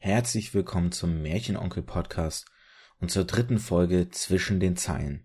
Herzlich 0.00 0.54
willkommen 0.54 0.92
zum 0.92 1.22
Märchenonkel 1.22 1.82
Podcast 1.82 2.46
und 3.00 3.10
zur 3.10 3.24
dritten 3.24 3.58
Folge 3.58 4.08
Zwischen 4.10 4.60
den 4.60 4.76
Zeilen. 4.76 5.24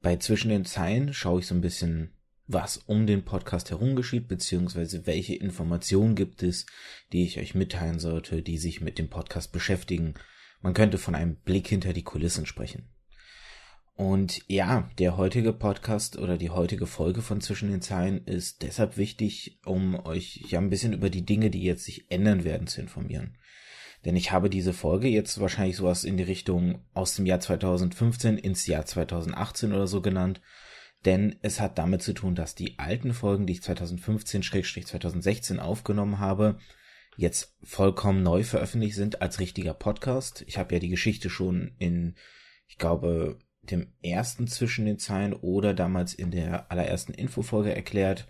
Bei 0.00 0.18
Zwischen 0.18 0.50
den 0.50 0.64
Zeilen 0.64 1.12
schaue 1.12 1.40
ich 1.40 1.48
so 1.48 1.54
ein 1.56 1.62
bisschen, 1.62 2.12
was 2.46 2.76
um 2.76 3.08
den 3.08 3.24
Podcast 3.24 3.70
herum 3.70 3.96
geschieht, 3.96 4.28
beziehungsweise 4.28 5.04
welche 5.08 5.34
Informationen 5.34 6.14
gibt 6.14 6.44
es, 6.44 6.66
die 7.12 7.24
ich 7.24 7.40
euch 7.40 7.56
mitteilen 7.56 7.98
sollte, 7.98 8.40
die 8.40 8.56
sich 8.56 8.80
mit 8.80 8.98
dem 8.98 9.10
Podcast 9.10 9.50
beschäftigen. 9.50 10.14
Man 10.62 10.72
könnte 10.72 10.96
von 10.96 11.16
einem 11.16 11.34
Blick 11.34 11.66
hinter 11.66 11.92
die 11.92 12.04
Kulissen 12.04 12.46
sprechen. 12.46 12.88
Und 13.96 14.42
ja, 14.46 14.88
der 14.98 15.16
heutige 15.16 15.52
Podcast 15.52 16.18
oder 16.18 16.38
die 16.38 16.50
heutige 16.50 16.86
Folge 16.86 17.20
von 17.20 17.40
Zwischen 17.40 17.70
den 17.70 17.82
Zeilen 17.82 18.24
ist 18.26 18.62
deshalb 18.62 18.96
wichtig, 18.96 19.58
um 19.64 19.96
euch 20.06 20.44
ja 20.48 20.60
ein 20.60 20.70
bisschen 20.70 20.92
über 20.92 21.10
die 21.10 21.26
Dinge, 21.26 21.50
die 21.50 21.64
jetzt 21.64 21.84
sich 21.84 22.08
ändern 22.12 22.44
werden, 22.44 22.68
zu 22.68 22.80
informieren. 22.80 23.36
Denn 24.06 24.14
ich 24.14 24.30
habe 24.30 24.48
diese 24.48 24.72
Folge 24.72 25.08
jetzt 25.08 25.40
wahrscheinlich 25.40 25.76
sowas 25.76 26.04
in 26.04 26.16
die 26.16 26.22
Richtung 26.22 26.78
aus 26.94 27.16
dem 27.16 27.26
Jahr 27.26 27.40
2015 27.40 28.38
ins 28.38 28.64
Jahr 28.68 28.86
2018 28.86 29.72
oder 29.72 29.88
so 29.88 30.00
genannt. 30.00 30.40
Denn 31.04 31.34
es 31.42 31.58
hat 31.60 31.76
damit 31.76 32.02
zu 32.02 32.12
tun, 32.12 32.36
dass 32.36 32.54
die 32.54 32.78
alten 32.78 33.12
Folgen, 33.12 33.48
die 33.48 33.54
ich 33.54 33.60
2015-2016 33.60 35.58
aufgenommen 35.58 36.20
habe, 36.20 36.58
jetzt 37.16 37.56
vollkommen 37.64 38.22
neu 38.22 38.44
veröffentlicht 38.44 38.94
sind 38.94 39.22
als 39.22 39.40
richtiger 39.40 39.74
Podcast. 39.74 40.44
Ich 40.46 40.56
habe 40.56 40.74
ja 40.74 40.78
die 40.78 40.88
Geschichte 40.88 41.28
schon 41.28 41.74
in, 41.78 42.14
ich 42.68 42.78
glaube, 42.78 43.40
dem 43.62 43.92
ersten 44.02 44.46
zwischen 44.46 44.86
den 44.86 45.00
Zeilen 45.00 45.32
oder 45.32 45.74
damals 45.74 46.14
in 46.14 46.30
der 46.30 46.70
allerersten 46.70 47.12
Infofolge 47.12 47.74
erklärt, 47.74 48.28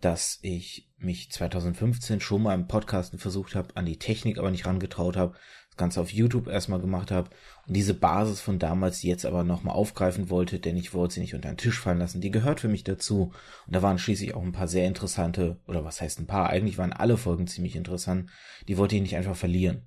dass 0.00 0.38
ich 0.40 0.87
mich 0.98 1.30
2015 1.30 2.20
schon 2.20 2.42
mal 2.42 2.54
im 2.54 2.66
Podcasten 2.66 3.18
versucht 3.18 3.54
habe, 3.54 3.76
an 3.76 3.86
die 3.86 3.98
Technik 3.98 4.38
aber 4.38 4.50
nicht 4.50 4.66
rangetraut 4.66 5.16
habe, 5.16 5.34
das 5.68 5.76
Ganze 5.76 6.00
auf 6.00 6.12
YouTube 6.12 6.48
erstmal 6.48 6.80
gemacht 6.80 7.10
habe 7.10 7.30
und 7.66 7.74
diese 7.76 7.94
Basis 7.94 8.40
von 8.40 8.58
damals 8.58 9.02
jetzt 9.02 9.24
aber 9.24 9.44
nochmal 9.44 9.74
aufgreifen 9.74 10.28
wollte, 10.28 10.58
denn 10.58 10.76
ich 10.76 10.94
wollte 10.94 11.14
sie 11.14 11.20
nicht 11.20 11.34
unter 11.34 11.48
den 11.48 11.56
Tisch 11.56 11.78
fallen 11.78 11.98
lassen. 11.98 12.20
Die 12.20 12.30
gehört 12.30 12.60
für 12.60 12.68
mich 12.68 12.84
dazu. 12.84 13.32
Und 13.66 13.74
da 13.74 13.82
waren 13.82 13.98
schließlich 13.98 14.34
auch 14.34 14.42
ein 14.42 14.52
paar 14.52 14.68
sehr 14.68 14.86
interessante, 14.86 15.60
oder 15.66 15.84
was 15.84 16.00
heißt 16.00 16.18
ein 16.18 16.26
paar, 16.26 16.50
eigentlich 16.50 16.78
waren 16.78 16.92
alle 16.92 17.16
Folgen 17.16 17.46
ziemlich 17.46 17.76
interessant. 17.76 18.30
Die 18.66 18.76
wollte 18.76 18.96
ich 18.96 19.02
nicht 19.02 19.16
einfach 19.16 19.36
verlieren. 19.36 19.86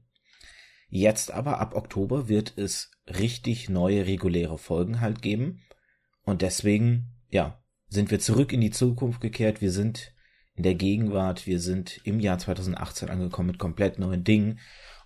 Jetzt 0.90 1.32
aber 1.32 1.60
ab 1.60 1.74
Oktober 1.74 2.28
wird 2.28 2.58
es 2.58 2.92
richtig 3.08 3.70
neue 3.70 4.06
reguläre 4.06 4.58
Folgen 4.58 5.02
halt 5.02 5.22
geben. 5.22 5.62
Und 6.24 6.42
deswegen, 6.42 7.14
ja, 7.30 7.62
sind 7.88 8.12
wir 8.12 8.20
zurück 8.20 8.54
in 8.54 8.62
die 8.62 8.72
Zukunft 8.72 9.22
gekehrt. 9.22 9.62
Wir 9.62 9.72
sind 9.72 10.14
in 10.62 10.64
der 10.64 10.76
Gegenwart. 10.76 11.48
Wir 11.48 11.60
sind 11.60 12.02
im 12.04 12.20
Jahr 12.20 12.38
2018 12.38 13.10
angekommen 13.10 13.48
mit 13.48 13.58
komplett 13.58 13.98
neuen 13.98 14.24
Dingen. 14.24 14.60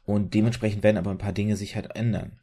Und 0.04 0.34
dementsprechend 0.34 0.84
werden 0.84 0.98
aber 0.98 1.12
ein 1.12 1.18
paar 1.18 1.32
Dinge 1.32 1.56
sich 1.56 1.78
halt 1.78 1.96
ändern. 1.96 2.42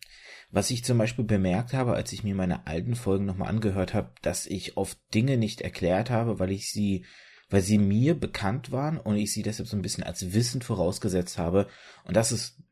Was 0.51 0.71
ich 0.71 0.83
zum 0.83 0.97
Beispiel 0.97 1.27
bemerkt 1.27 1.75
habe, 1.75 1.93
als 1.93 2.11
ich 2.15 2.25
mir 2.25 2.35
meine 2.35 2.67
alten 2.67 2.95
Folgen 2.95 3.27
nochmal 3.27 3.51
angehört 3.51 3.93
habe, 3.93 4.13
dass 4.23 4.47
ich 4.47 4.79
oft 4.79 4.99
Dinge 5.13 5.37
nicht 5.37 5.61
erklärt 5.61 6.09
habe, 6.09 6.39
weil 6.39 6.51
ich 6.53 6.71
sie, 6.71 7.05
weil 7.51 7.61
sie 7.61 7.77
mir 7.77 8.19
bekannt 8.19 8.73
waren 8.73 8.97
und 8.97 9.17
ich 9.17 9.31
sie 9.31 9.43
deshalb 9.43 9.69
so 9.69 9.77
ein 9.77 9.83
bisschen 9.83 10.05
als 10.05 10.33
Wissen 10.33 10.63
vorausgesetzt 10.63 11.37
habe. 11.37 11.69
Und 12.05 12.17
das 12.17 12.33
ist 12.33 12.63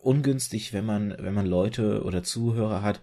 ungünstig, 0.00 0.72
wenn 0.72 0.86
man, 0.86 1.16
wenn 1.18 1.34
man 1.34 1.46
Leute 1.46 2.04
oder 2.04 2.22
Zuhörer 2.22 2.82
hat, 2.82 3.00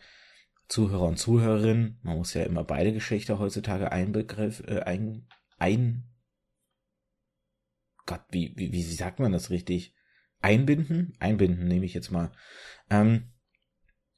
Zuhörer 0.70 1.08
und 1.08 1.20
Zuhörerinnen, 1.20 2.00
man 2.04 2.18
muss 2.18 2.34
ja 2.34 2.44
immer 2.44 2.64
beide 2.64 2.94
Geschlechter 2.94 3.38
heutzutage 3.38 3.92
einbegriff, 3.92 4.64
äh, 4.66 4.80
ein, 4.80 5.28
ein, 5.60 6.06
Gott, 8.06 8.22
wie, 8.30 8.54
wie, 8.56 8.72
wie 8.72 8.84
sagt 8.84 9.20
man 9.20 9.32
das 9.32 9.50
richtig? 9.50 9.94
Einbinden? 10.42 11.14
Einbinden 11.20 11.68
nehme 11.68 11.86
ich 11.86 11.94
jetzt 11.94 12.12
mal. 12.12 12.32
Ähm, 12.90 13.32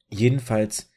jedenfalls 0.09 0.91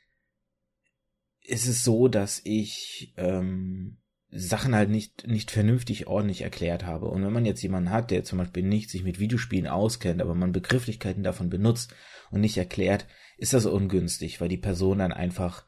ist 1.42 1.66
es 1.66 1.84
so, 1.84 2.08
dass 2.08 2.40
ich 2.44 3.14
ähm, 3.16 3.98
Sachen 4.32 4.74
halt 4.74 4.90
nicht, 4.90 5.26
nicht 5.26 5.50
vernünftig 5.50 6.06
ordentlich 6.06 6.42
erklärt 6.42 6.84
habe. 6.84 7.06
Und 7.06 7.24
wenn 7.24 7.32
man 7.32 7.44
jetzt 7.44 7.62
jemanden 7.62 7.90
hat, 7.90 8.10
der 8.10 8.24
zum 8.24 8.38
Beispiel 8.38 8.62
nicht 8.62 8.90
sich 8.90 9.02
mit 9.02 9.18
Videospielen 9.18 9.66
auskennt, 9.66 10.22
aber 10.22 10.34
man 10.34 10.52
Begrifflichkeiten 10.52 11.22
davon 11.22 11.50
benutzt 11.50 11.94
und 12.30 12.40
nicht 12.40 12.56
erklärt, 12.56 13.06
ist 13.38 13.52
das 13.52 13.66
ungünstig, 13.66 14.40
weil 14.40 14.48
die 14.48 14.56
Person 14.56 14.98
dann 14.98 15.12
einfach 15.12 15.64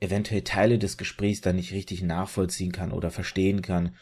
eventuell 0.00 0.42
Teile 0.42 0.78
des 0.78 0.96
Gesprächs 0.96 1.40
dann 1.40 1.56
nicht 1.56 1.72
richtig 1.72 2.02
nachvollziehen 2.02 2.72
kann 2.72 2.92
oder 2.92 3.10
verstehen 3.10 3.62
kann. 3.62 3.96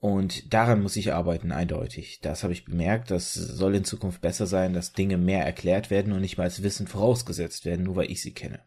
Und 0.00 0.54
daran 0.54 0.82
muss 0.82 0.96
ich 0.96 1.12
arbeiten, 1.12 1.52
eindeutig. 1.52 2.20
Das 2.22 2.42
habe 2.42 2.54
ich 2.54 2.64
bemerkt. 2.64 3.10
Das 3.10 3.34
soll 3.34 3.74
in 3.74 3.84
Zukunft 3.84 4.22
besser 4.22 4.46
sein, 4.46 4.72
dass 4.72 4.94
Dinge 4.94 5.18
mehr 5.18 5.44
erklärt 5.44 5.90
werden 5.90 6.12
und 6.12 6.22
nicht 6.22 6.38
mal 6.38 6.44
als 6.44 6.62
Wissen 6.62 6.86
vorausgesetzt 6.86 7.66
werden, 7.66 7.84
nur 7.84 7.96
weil 7.96 8.10
ich 8.10 8.22
sie 8.22 8.32
kenne. 8.32 8.60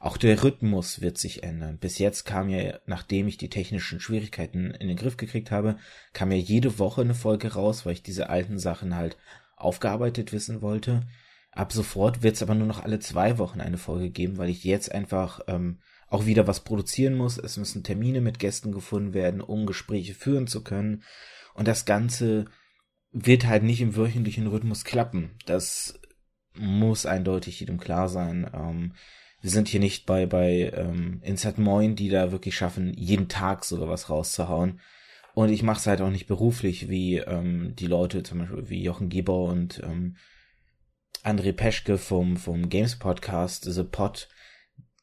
Auch 0.00 0.16
der 0.16 0.42
Rhythmus 0.42 1.00
wird 1.00 1.18
sich 1.18 1.42
ändern. 1.42 1.78
Bis 1.78 1.98
jetzt 1.98 2.24
kam 2.24 2.50
ja, 2.50 2.78
nachdem 2.86 3.26
ich 3.26 3.38
die 3.38 3.50
technischen 3.50 4.00
Schwierigkeiten 4.00 4.70
in 4.70 4.88
den 4.88 4.96
Griff 4.96 5.16
gekriegt 5.16 5.50
habe, 5.50 5.78
kam 6.12 6.30
ja 6.30 6.38
jede 6.38 6.78
Woche 6.78 7.02
eine 7.02 7.14
Folge 7.14 7.52
raus, 7.54 7.84
weil 7.84 7.94
ich 7.94 8.02
diese 8.02 8.28
alten 8.30 8.58
Sachen 8.58 8.96
halt 8.96 9.16
aufgearbeitet 9.56 10.32
wissen 10.32 10.62
wollte. 10.62 11.06
Ab 11.52 11.72
sofort 11.72 12.22
wird 12.22 12.36
es 12.36 12.42
aber 12.42 12.54
nur 12.54 12.66
noch 12.66 12.82
alle 12.82 12.98
zwei 12.98 13.38
Wochen 13.38 13.60
eine 13.60 13.78
Folge 13.78 14.10
geben, 14.10 14.38
weil 14.38 14.48
ich 14.50 14.64
jetzt 14.64 14.92
einfach 14.92 15.40
ähm, 15.48 15.80
auch 16.10 16.26
wieder 16.26 16.46
was 16.46 16.60
produzieren 16.60 17.14
muss. 17.14 17.38
Es 17.38 17.56
müssen 17.56 17.84
Termine 17.84 18.20
mit 18.20 18.38
Gästen 18.38 18.72
gefunden 18.72 19.14
werden, 19.14 19.40
um 19.40 19.64
Gespräche 19.64 20.12
führen 20.12 20.46
zu 20.46 20.62
können. 20.62 21.04
Und 21.54 21.68
das 21.68 21.84
Ganze 21.84 22.46
wird 23.12 23.46
halt 23.46 23.62
nicht 23.62 23.80
im 23.80 23.96
wöchentlichen 23.96 24.48
Rhythmus 24.48 24.84
klappen. 24.84 25.30
Das 25.46 25.98
muss 26.54 27.06
eindeutig 27.06 27.60
jedem 27.60 27.78
klar 27.78 28.08
sein. 28.08 28.50
Ähm, 28.52 28.94
wir 29.40 29.50
sind 29.50 29.68
hier 29.68 29.80
nicht 29.80 30.04
bei, 30.04 30.26
bei 30.26 30.72
ähm, 30.74 31.20
Insert 31.22 31.58
Moin, 31.58 31.96
die 31.96 32.10
da 32.10 32.32
wirklich 32.32 32.56
schaffen, 32.56 32.92
jeden 32.94 33.28
Tag 33.28 33.64
sogar 33.64 33.88
was 33.88 34.10
rauszuhauen. 34.10 34.80
Und 35.34 35.50
ich 35.50 35.62
mache 35.62 35.78
es 35.78 35.86
halt 35.86 36.00
auch 36.00 36.10
nicht 36.10 36.26
beruflich, 36.26 36.88
wie 36.88 37.18
ähm, 37.18 37.74
die 37.76 37.86
Leute, 37.86 38.24
zum 38.24 38.40
Beispiel 38.40 38.68
wie 38.68 38.82
Jochen 38.82 39.08
Geber 39.08 39.44
und 39.44 39.80
ähm, 39.84 40.16
André 41.22 41.52
Peschke 41.52 41.98
vom, 41.98 42.36
vom 42.36 42.68
Games 42.68 42.98
Podcast, 42.98 43.64
The 43.64 43.84
Pod. 43.84 44.28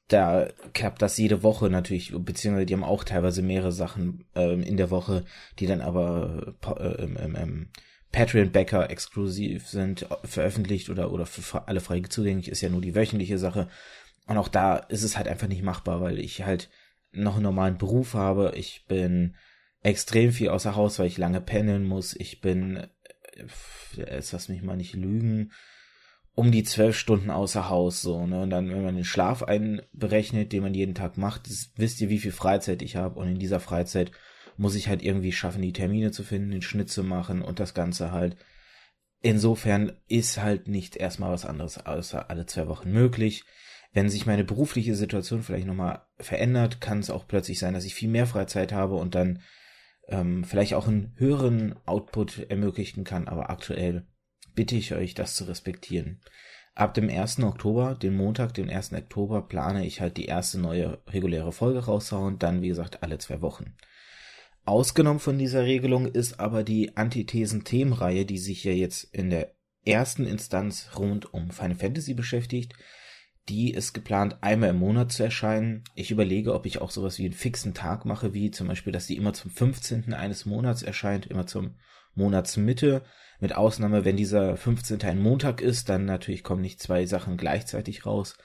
Da 0.07 0.47
klappt 0.73 1.01
das 1.01 1.18
jede 1.18 1.44
Woche 1.44 1.69
natürlich, 1.69 2.13
beziehungsweise 2.18 2.66
die 2.66 2.73
haben 2.73 2.84
auch 2.84 3.03
teilweise 3.03 3.41
mehrere 3.41 3.73
Sachen 3.73 4.25
ähm, 4.35 4.63
in 4.63 4.78
der 4.78 4.90
Woche, 4.90 5.25
die 5.59 5.68
dann 5.68 5.81
aber 5.81 6.56
äh, 6.79 7.03
ähm, 7.03 7.35
ähm, 7.35 7.69
Patreon-Backer 8.12 8.90
exklusiv 8.90 9.68
sind, 9.68 10.07
veröffentlicht 10.23 10.90
oder, 10.90 11.12
oder 11.12 11.25
für 11.25 11.68
alle 11.68 11.81
frei 11.81 12.01
zugänglich, 12.01 12.47
ist 12.50 12.62
ja 12.62 12.69
nur 12.69 12.81
die 12.81 12.95
wöchentliche 12.95 13.38
Sache. 13.38 13.68
Und 14.28 14.38
auch 14.38 14.47
da 14.47 14.78
ist 14.78 15.03
es 15.03 15.18
halt 15.18 15.28
einfach 15.28 15.47
nicht 15.47 15.63
machbar, 15.63 16.01
weil 16.01 16.19
ich 16.19 16.44
halt 16.44 16.69
noch 17.12 17.35
einen 17.35 17.44
normalen 17.44 17.78
Beruf 17.78 18.13
habe. 18.13 18.53
Ich 18.56 18.85
bin 18.88 19.35
extrem 19.81 20.31
viel 20.31 20.50
außer 20.50 20.75
Haus, 20.75 21.00
weil 21.00 21.07
ich 21.07 21.18
lange 21.18 21.41
pendeln 21.41 21.85
muss. 21.85 22.16
Ich 22.16 22.41
bin, 22.41 22.88
jetzt 23.95 24.31
lass 24.31 24.50
mich 24.50 24.62
mal 24.62 24.78
nicht 24.78 24.95
lügen, 24.95 25.51
um 26.38 26.52
die 26.52 26.64
zwölf 26.64 26.96
Stunden 26.98 27.31
außer 27.31 27.68
Haus, 27.68 28.02
so, 28.02 28.28
ne? 28.28 28.42
Und 28.44 28.52
dann, 28.52 28.70
wenn 28.70 28.84
man 28.84 28.96
den 28.96 29.03
Schlaf 29.03 29.42
einberechnet, 29.42 30.53
den 30.53 30.62
man 30.64 30.74
jeden 30.74 30.96
Tag 30.96 31.18
macht, 31.18 31.50
das, 31.50 31.72
wisst 31.75 32.00
ihr, 32.00 32.09
wie 32.09 32.20
viel 32.20 32.31
Freizeit 32.31 32.81
ich 32.81 32.96
habe. 32.96 33.20
Und 33.20 33.28
in 33.28 33.40
dieser 33.40 33.59
Freizeit 33.59 34.12
muss 34.56 34.75
ich 34.75 34.88
halt 34.88 35.02
irgendwie 35.02 35.31
schaffen, 35.31 35.62
die 35.62 35.74
Termine 35.74 36.12
zu 36.12 36.24
finden, 36.24 36.52
den 36.52 36.62
Schnitt 36.62 36.90
zu 36.90 37.03
machen 37.03 37.42
und 37.42 37.59
das 37.59 37.74
Ganze 37.74 38.12
halt. 38.12 38.38
Insofern 39.22 39.94
ist 40.08 40.42
halt 40.42 40.68
nicht 40.68 40.96
erstmal 40.96 41.31
was 41.31 41.46
anderes 41.46 41.84
außer 41.86 42.30
alle 42.30 42.46
zwei 42.46 42.68
Wochen 42.68 42.92
möglich 42.92 43.44
wenn 43.98 44.09
sich 44.09 44.28
meine 44.28 44.44
berufliche 44.44 44.96
Situation 44.96 45.42
vielleicht 45.42 45.66
nochmal 45.66 46.04
verändert, 46.19 46.81
kann 46.81 47.00
es 47.00 47.09
auch 47.09 47.28
plötzlich 47.28 47.58
sein, 47.58 47.74
dass 47.74 47.84
ich 47.84 47.96
viel 47.96 48.09
mehr 48.09 48.28
Freizeit 48.28 48.72
habe 48.72 48.94
und 48.94 49.16
dann 49.16 49.42
ähm, 50.08 50.44
vielleicht 50.44 50.75
auch 50.75 50.88
einen 50.88 51.14
höheren 51.18 51.75
Output 51.88 52.46
ermöglichen 52.50 53.04
kann. 53.04 53.28
Aber 53.28 53.50
aktuell 53.50 54.06
bitte 54.57 54.75
ich 54.75 54.95
euch, 54.95 55.13
das 55.13 55.35
zu 55.35 55.44
respektieren. 55.44 56.19
Ab 56.73 56.95
dem 56.95 57.09
1. 57.09 57.44
Oktober, 57.44 57.94
den 57.94 58.15
Montag, 58.15 58.56
den 58.56 58.71
1. 58.71 58.94
Oktober, 58.94 59.44
plane 59.44 59.86
ich 59.86 60.01
halt 60.01 60.18
die 60.18 60.25
erste 60.25 60.57
neue 60.59 61.00
reguläre 61.07 61.51
Folge 61.51 61.86
rauszuhauen, 61.86 62.39
dann 62.39 62.63
wie 62.63 62.69
gesagt 62.69 63.04
alle 63.04 63.19
zwei 63.19 63.42
Wochen. 63.42 63.75
Ausgenommen 64.65 65.19
von 65.19 65.38
dieser 65.38 65.63
Regelung 65.63 66.07
ist 66.07 66.39
aber 66.39 66.63
die 66.63 66.98
Antithesen-Themenreihe, 66.98 68.25
die 68.25 68.39
sich 68.39 68.63
ja 68.63 68.71
jetzt 68.71 69.04
in 69.04 69.30
der 69.30 69.54
ersten 69.86 70.25
Instanz 70.25 70.89
rund 70.98 71.31
um 71.33 71.51
Final 71.51 71.75
Fantasy 71.75 72.15
beschäftigt. 72.15 72.74
Die 73.50 73.72
ist 73.72 73.94
geplant, 73.94 74.38
einmal 74.42 74.72
im 74.72 74.80
Monat 74.80 75.12
zu 75.12 75.24
erscheinen. 75.24 75.84
Ich 75.96 76.12
überlege, 76.12 76.54
ob 76.54 76.66
ich 76.66 76.82
auch 76.82 76.92
sowas 76.92 77.18
wie 77.18 77.26
einen 77.26 77.34
fixen 77.34 77.74
Tag 77.74 78.04
mache, 78.04 78.34
wie 78.34 78.52
zum 78.52 78.68
Beispiel, 78.68 78.92
dass 78.92 79.08
die 79.08 79.16
immer 79.16 79.34
zum 79.34 79.52
15. 79.52 80.14
eines 80.14 80.46
Monats 80.46 80.84
erscheint, 80.84 81.28
immer 81.28 81.48
zum 81.48 81.76
Monatsmitte. 82.14 83.04
Mit 83.40 83.56
Ausnahme, 83.56 84.04
wenn 84.04 84.18
dieser 84.18 84.58
15. 84.58 85.02
ein 85.04 85.22
Montag 85.22 85.62
ist, 85.62 85.88
dann 85.88 86.06
natürlich 86.06 86.44
kommen 86.44 86.62
nicht 86.62 86.82
zwei 86.82 87.06
Sachen 87.06 87.38
gleichzeitig 87.38 88.06
raus. 88.06 88.36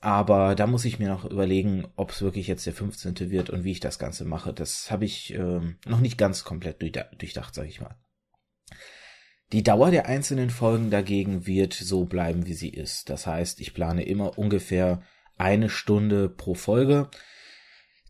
Aber 0.00 0.54
da 0.54 0.66
muss 0.66 0.84
ich 0.84 0.98
mir 0.98 1.08
noch 1.08 1.24
überlegen, 1.24 1.88
ob 1.96 2.10
es 2.10 2.22
wirklich 2.22 2.46
jetzt 2.46 2.66
der 2.66 2.72
15. 2.72 3.30
wird 3.30 3.50
und 3.50 3.64
wie 3.64 3.72
ich 3.72 3.80
das 3.80 3.98
Ganze 3.98 4.24
mache. 4.24 4.54
Das 4.54 4.90
habe 4.90 5.04
ich 5.04 5.34
ähm, 5.34 5.76
noch 5.86 6.00
nicht 6.00 6.18
ganz 6.18 6.44
komplett 6.44 6.80
durchdacht, 6.80 7.54
sage 7.54 7.68
ich 7.68 7.80
mal. 7.80 7.96
Die 9.52 9.64
Dauer 9.64 9.90
der 9.90 10.06
einzelnen 10.06 10.50
Folgen 10.50 10.90
dagegen 10.90 11.46
wird 11.46 11.72
so 11.72 12.04
bleiben, 12.04 12.46
wie 12.46 12.54
sie 12.54 12.68
ist. 12.68 13.10
Das 13.10 13.26
heißt, 13.26 13.60
ich 13.60 13.74
plane 13.74 14.04
immer 14.04 14.38
ungefähr 14.38 15.02
eine 15.38 15.68
Stunde 15.68 16.28
pro 16.28 16.54
Folge. 16.54 17.08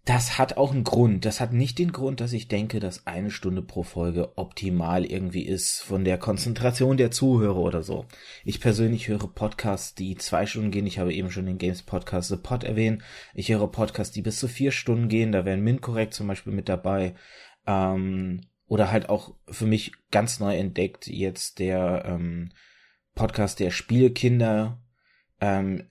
Das 0.04 0.38
hat 0.38 0.56
auch 0.56 0.72
einen 0.72 0.84
Grund. 0.84 1.24
Das 1.24 1.40
hat 1.40 1.52
nicht 1.52 1.78
den 1.78 1.92
Grund, 1.92 2.20
dass 2.20 2.32
ich 2.32 2.48
denke, 2.48 2.80
dass 2.80 3.06
eine 3.06 3.30
Stunde 3.30 3.62
pro 3.62 3.82
Folge 3.82 4.36
optimal 4.36 5.04
irgendwie 5.06 5.46
ist 5.46 5.80
von 5.80 6.04
der 6.04 6.18
Konzentration 6.18 6.96
der 6.96 7.10
Zuhörer 7.10 7.58
oder 7.58 7.82
so. 7.82 8.06
Ich 8.44 8.60
persönlich 8.60 9.08
höre 9.08 9.28
Podcasts, 9.28 9.94
die 9.94 10.16
zwei 10.16 10.44
Stunden 10.44 10.70
gehen. 10.70 10.86
Ich 10.86 10.98
habe 10.98 11.14
eben 11.14 11.30
schon 11.30 11.46
den 11.46 11.58
Games 11.58 11.82
Podcast 11.82 12.28
The 12.28 12.36
Pod 12.36 12.64
erwähnt. 12.64 13.02
Ich 13.34 13.50
höre 13.50 13.66
Podcasts, 13.70 14.12
die 14.12 14.22
bis 14.22 14.38
zu 14.38 14.48
vier 14.48 14.72
Stunden 14.72 15.08
gehen. 15.08 15.32
Da 15.32 15.44
wären 15.44 15.62
Minkorrekt 15.62 16.12
zum 16.12 16.26
Beispiel 16.26 16.52
mit 16.52 16.68
dabei. 16.68 17.14
Ähm, 17.66 18.40
oder 18.70 18.92
halt 18.92 19.08
auch 19.08 19.34
für 19.48 19.66
mich 19.66 19.92
ganz 20.12 20.38
neu 20.38 20.56
entdeckt 20.56 21.08
jetzt 21.08 21.58
der 21.58 22.04
ähm, 22.06 22.52
Podcast 23.16 23.58
der 23.58 23.72
Spielkinder. 23.72 24.80
Ähm, 25.40 25.88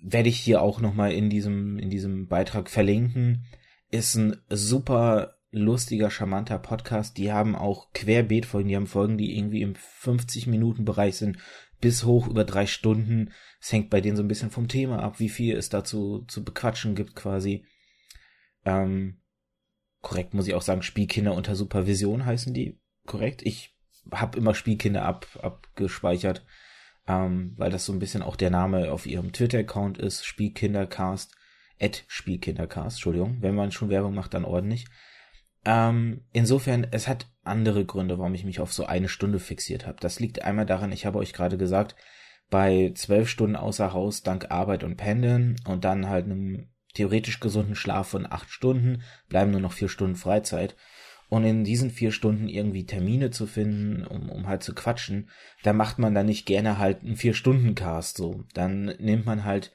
werde 0.00 0.28
ich 0.28 0.38
hier 0.38 0.62
auch 0.62 0.80
nochmal 0.80 1.10
in 1.12 1.28
diesem, 1.28 1.80
in 1.80 1.90
diesem 1.90 2.28
Beitrag 2.28 2.70
verlinken. 2.70 3.46
Ist 3.90 4.14
ein 4.14 4.36
super 4.48 5.38
lustiger, 5.50 6.08
charmanter 6.08 6.60
Podcast. 6.60 7.18
Die 7.18 7.32
haben 7.32 7.56
auch 7.56 7.92
Querbeet-Folgen. 7.94 8.68
Die 8.68 8.76
haben 8.76 8.86
Folgen, 8.86 9.18
die 9.18 9.36
irgendwie 9.36 9.62
im 9.62 9.74
50-Minuten-Bereich 9.74 11.16
sind, 11.16 11.36
bis 11.80 12.04
hoch 12.04 12.28
über 12.28 12.44
drei 12.44 12.66
Stunden. 12.66 13.32
Es 13.60 13.72
hängt 13.72 13.90
bei 13.90 14.00
denen 14.00 14.16
so 14.16 14.22
ein 14.22 14.28
bisschen 14.28 14.52
vom 14.52 14.68
Thema 14.68 15.02
ab, 15.02 15.18
wie 15.18 15.30
viel 15.30 15.56
es 15.56 15.68
dazu 15.68 16.24
zu 16.28 16.44
bequatschen 16.44 16.94
gibt 16.94 17.16
quasi. 17.16 17.64
Ähm, 18.64 19.19
korrekt 20.00 20.34
muss 20.34 20.48
ich 20.48 20.54
auch 20.54 20.62
sagen, 20.62 20.82
Spielkinder 20.82 21.34
unter 21.34 21.54
Supervision 21.54 22.26
heißen 22.26 22.54
die. 22.54 22.80
Korrekt? 23.06 23.42
Ich 23.42 23.76
habe 24.12 24.38
immer 24.38 24.54
Spielkinder 24.54 25.04
ab, 25.04 25.26
abgespeichert 25.42 26.44
ähm, 27.10 27.54
weil 27.56 27.70
das 27.70 27.84
so 27.84 27.92
ein 27.92 27.98
bisschen 27.98 28.22
auch 28.22 28.36
der 28.36 28.50
Name 28.50 28.92
auf 28.92 29.06
ihrem 29.06 29.32
Twitter-Account 29.32 29.98
ist, 29.98 30.24
Spielkindercast, 30.24 31.34
at 31.80 32.04
Spielkindercast, 32.06 32.96
Entschuldigung, 32.96 33.38
wenn 33.40 33.54
man 33.54 33.72
schon 33.72 33.88
Werbung 33.88 34.14
macht, 34.14 34.34
dann 34.34 34.44
ordentlich. 34.44 34.86
Ähm, 35.64 36.24
insofern, 36.32 36.86
es 36.90 37.08
hat 37.08 37.26
andere 37.42 37.84
Gründe, 37.84 38.18
warum 38.18 38.34
ich 38.34 38.44
mich 38.44 38.60
auf 38.60 38.72
so 38.72 38.86
eine 38.86 39.08
Stunde 39.08 39.40
fixiert 39.40 39.86
habe. 39.86 39.98
Das 40.00 40.20
liegt 40.20 40.42
einmal 40.42 40.66
daran, 40.66 40.92
ich 40.92 41.04
habe 41.04 41.18
euch 41.18 41.32
gerade 41.32 41.58
gesagt, 41.58 41.96
bei 42.48 42.92
zwölf 42.94 43.28
Stunden 43.28 43.56
außer 43.56 43.92
Haus 43.92 44.22
dank 44.22 44.50
Arbeit 44.50 44.84
und 44.84 44.96
Pendeln 44.96 45.56
und 45.66 45.84
dann 45.84 46.08
halt 46.08 46.26
einem 46.26 46.68
theoretisch 46.94 47.40
gesunden 47.40 47.74
Schlaf 47.74 48.08
von 48.08 48.26
acht 48.30 48.50
Stunden 48.50 49.02
bleiben 49.28 49.50
nur 49.50 49.60
noch 49.60 49.72
vier 49.72 49.88
Stunden 49.88 50.16
Freizeit 50.16 50.76
und 51.30 51.44
in 51.44 51.62
diesen 51.62 51.90
vier 51.90 52.10
Stunden 52.10 52.48
irgendwie 52.48 52.84
Termine 52.84 53.30
zu 53.30 53.46
finden, 53.46 54.04
um, 54.04 54.28
um 54.28 54.48
halt 54.48 54.64
zu 54.64 54.74
quatschen, 54.74 55.30
da 55.62 55.72
macht 55.72 55.98
man 56.00 56.12
dann 56.12 56.26
nicht 56.26 56.44
gerne 56.44 56.78
halt 56.78 57.02
einen 57.04 57.16
Vier-Stunden-Cast 57.16 58.16
so. 58.16 58.44
Dann 58.52 58.86
nimmt 58.98 59.26
man 59.26 59.44
halt 59.44 59.72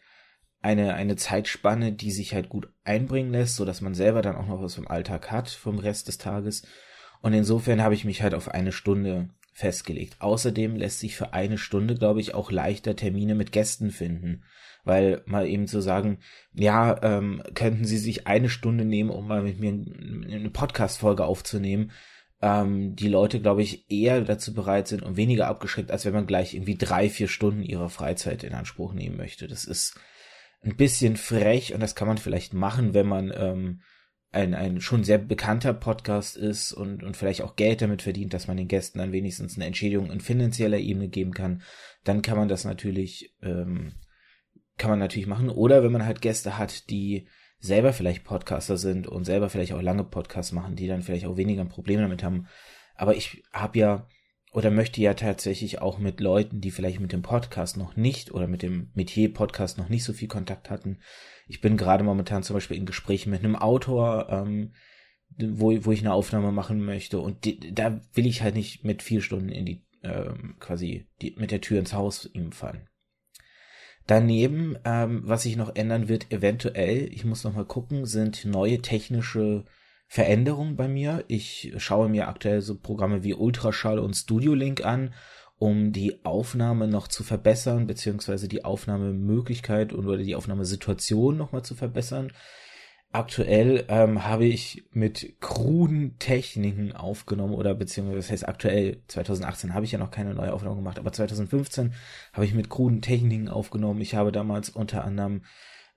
eine, 0.61 0.95
eine 0.95 1.15
Zeitspanne, 1.15 1.93
die 1.93 2.11
sich 2.11 2.33
halt 2.33 2.49
gut 2.49 2.67
einbringen 2.83 3.31
lässt, 3.31 3.55
so 3.55 3.63
dass 3.63 3.79
man 3.79 3.95
selber 3.95 4.21
dann 4.21 4.35
auch 4.35 4.47
noch 4.47 4.61
was 4.61 4.75
vom 4.75 4.87
Alltag 4.87 5.31
hat, 5.31 5.49
vom 5.49 5.79
Rest 5.79 6.09
des 6.09 6.17
Tages. 6.17 6.67
Und 7.21 7.31
insofern 7.31 7.81
habe 7.81 7.95
ich 7.95 8.03
mich 8.03 8.21
halt 8.21 8.33
auf 8.33 8.49
eine 8.49 8.73
Stunde 8.73 9.29
festgelegt. 9.53 10.17
Außerdem 10.19 10.75
lässt 10.75 10.99
sich 10.99 11.15
für 11.15 11.31
eine 11.33 11.57
Stunde, 11.57 11.95
glaube 11.95 12.19
ich, 12.19 12.33
auch 12.33 12.51
leichter 12.51 12.97
Termine 12.97 13.33
mit 13.33 13.53
Gästen 13.53 13.91
finden 13.91 14.43
weil 14.85 15.23
mal 15.25 15.47
eben 15.47 15.67
zu 15.67 15.81
sagen, 15.81 16.19
ja, 16.53 17.01
ähm, 17.03 17.43
könnten 17.53 17.85
Sie 17.85 17.97
sich 17.97 18.27
eine 18.27 18.49
Stunde 18.49 18.85
nehmen, 18.85 19.09
um 19.09 19.27
mal 19.27 19.41
mit 19.41 19.59
mir 19.59 19.71
eine 19.71 20.49
Podcast-Folge 20.51 21.25
aufzunehmen, 21.25 21.91
ähm, 22.41 22.95
die 22.95 23.07
Leute, 23.07 23.41
glaube 23.41 23.63
ich, 23.63 23.89
eher 23.89 24.21
dazu 24.21 24.53
bereit 24.53 24.87
sind 24.87 25.01
und 25.01 25.17
weniger 25.17 25.47
abgeschreckt, 25.47 25.91
als 25.91 26.05
wenn 26.05 26.13
man 26.13 26.27
gleich 26.27 26.53
irgendwie 26.53 26.77
drei, 26.77 27.09
vier 27.09 27.27
Stunden 27.27 27.63
ihrer 27.63 27.89
Freizeit 27.89 28.43
in 28.43 28.53
Anspruch 28.53 28.93
nehmen 28.93 29.17
möchte. 29.17 29.47
Das 29.47 29.65
ist 29.65 29.99
ein 30.61 30.75
bisschen 30.75 31.17
frech 31.17 31.73
und 31.73 31.79
das 31.81 31.95
kann 31.95 32.07
man 32.07 32.17
vielleicht 32.17 32.53
machen, 32.53 32.93
wenn 32.93 33.07
man 33.07 33.33
ähm, 33.35 33.81
ein, 34.31 34.53
ein 34.53 34.81
schon 34.81 35.03
sehr 35.03 35.17
bekannter 35.17 35.73
Podcast 35.73 36.35
ist 36.35 36.73
und, 36.73 37.03
und 37.03 37.15
vielleicht 37.15 37.41
auch 37.41 37.55
Geld 37.55 37.81
damit 37.81 38.01
verdient, 38.01 38.33
dass 38.33 38.47
man 38.47 38.57
den 38.57 38.67
Gästen 38.67 38.99
dann 38.99 39.11
wenigstens 39.11 39.55
eine 39.55 39.65
Entschädigung 39.65 40.11
in 40.11 40.19
finanzieller 40.19 40.77
Ebene 40.77 41.07
geben 41.07 41.33
kann, 41.33 41.61
dann 42.03 42.21
kann 42.21 42.37
man 42.37 42.49
das 42.49 42.65
natürlich 42.65 43.33
ähm, 43.41 43.93
kann 44.77 44.89
man 44.89 44.99
natürlich 44.99 45.27
machen. 45.27 45.49
Oder 45.49 45.83
wenn 45.83 45.91
man 45.91 46.05
halt 46.05 46.21
Gäste 46.21 46.57
hat, 46.57 46.89
die 46.89 47.27
selber 47.59 47.93
vielleicht 47.93 48.23
Podcaster 48.23 48.77
sind 48.77 49.07
und 49.07 49.25
selber 49.25 49.49
vielleicht 49.49 49.73
auch 49.73 49.81
lange 49.81 50.03
Podcasts 50.03 50.51
machen, 50.51 50.75
die 50.75 50.87
dann 50.87 51.01
vielleicht 51.01 51.25
auch 51.25 51.37
weniger 51.37 51.65
Probleme 51.65 52.03
damit 52.03 52.23
haben. 52.23 52.47
Aber 52.95 53.15
ich 53.15 53.43
habe 53.53 53.79
ja 53.79 54.07
oder 54.55 54.71
möchte 54.71 55.01
ja 55.01 55.13
tatsächlich 55.15 55.81
auch 55.81 55.97
mit 55.97 56.21
Leuten, 56.21 56.61
die 56.61 56.71
vielleicht 56.71 57.01
mit 57.01 57.11
dem 57.11 57.21
Podcast 57.21 57.75
noch 57.75 57.97
nicht 57.97 58.31
oder 58.33 58.47
mit 58.47 58.61
dem 58.61 58.89
Metier-Podcast 58.93 59.77
noch 59.77 59.89
nicht 59.89 60.05
so 60.05 60.13
viel 60.13 60.29
Kontakt 60.29 60.69
hatten. 60.69 60.99
Ich 61.45 61.59
bin 61.59 61.75
gerade 61.75 62.05
momentan 62.05 62.41
zum 62.41 62.53
Beispiel 62.53 62.77
in 62.77 62.85
Gesprächen 62.85 63.31
mit 63.31 63.43
einem 63.43 63.57
Autor, 63.57 64.29
ähm, 64.29 64.71
wo, 65.37 65.73
wo 65.83 65.91
ich 65.91 65.99
eine 65.99 66.13
Aufnahme 66.13 66.53
machen 66.53 66.79
möchte 66.85 67.19
und 67.19 67.43
die, 67.43 67.73
da 67.73 67.99
will 68.13 68.25
ich 68.25 68.43
halt 68.43 68.55
nicht 68.55 68.85
mit 68.85 69.03
vier 69.03 69.21
Stunden 69.21 69.49
in 69.49 69.65
die 69.65 69.83
ähm, 70.03 70.55
quasi 70.59 71.07
die, 71.21 71.35
mit 71.37 71.51
der 71.51 71.59
Tür 71.59 71.79
ins 71.79 71.93
Haus 71.93 72.29
ihm 72.31 72.53
fallen. 72.53 72.87
Daneben, 74.07 74.77
ähm, 74.85 75.23
was 75.25 75.43
sich 75.43 75.55
noch 75.55 75.75
ändern 75.75 76.07
wird, 76.07 76.31
eventuell, 76.31 77.11
ich 77.11 77.25
muss 77.25 77.43
noch 77.43 77.53
mal 77.53 77.65
gucken, 77.65 78.05
sind 78.05 78.45
neue 78.45 78.81
technische 78.81 79.65
Veränderungen 80.07 80.75
bei 80.75 80.87
mir. 80.87 81.23
Ich 81.27 81.73
schaue 81.77 82.07
mir 82.09 82.27
aktuell 82.27 82.61
so 82.61 82.75
Programme 82.77 83.23
wie 83.23 83.33
Ultraschall 83.33 83.97
und 83.97 84.13
Studio 84.13 84.53
Link 84.53 84.85
an, 84.85 85.13
um 85.57 85.91
die 85.91 86.23
Aufnahme 86.23 86.87
noch 86.87 87.07
zu 87.07 87.23
verbessern, 87.23 87.87
beziehungsweise 87.87 88.47
die 88.47 88.63
Aufnahmemöglichkeit 88.63 89.93
oder 89.93 90.17
die 90.17 90.35
Aufnahmesituation 90.35 91.37
noch 91.37 91.51
mal 91.51 91.63
zu 91.63 91.73
verbessern 91.73 92.31
aktuell 93.15 93.85
ähm, 93.87 94.25
habe 94.25 94.45
ich 94.45 94.83
mit 94.91 95.35
kruden 95.39 96.19
Techniken 96.19 96.91
aufgenommen 96.91 97.53
oder 97.53 97.73
beziehungsweise 97.73 98.17
das 98.17 98.31
heißt 98.31 98.47
aktuell 98.47 99.01
2018 99.07 99.73
habe 99.73 99.85
ich 99.85 99.91
ja 99.91 99.99
noch 99.99 100.11
keine 100.11 100.33
neue 100.33 100.53
Aufnahme 100.53 100.75
gemacht, 100.75 100.99
aber 100.99 101.11
2015 101.11 101.93
habe 102.33 102.45
ich 102.45 102.53
mit 102.53 102.69
kruden 102.69 103.01
Techniken 103.01 103.47
aufgenommen. 103.47 104.01
Ich 104.01 104.15
habe 104.15 104.31
damals 104.31 104.69
unter 104.69 105.03
anderem 105.05 105.43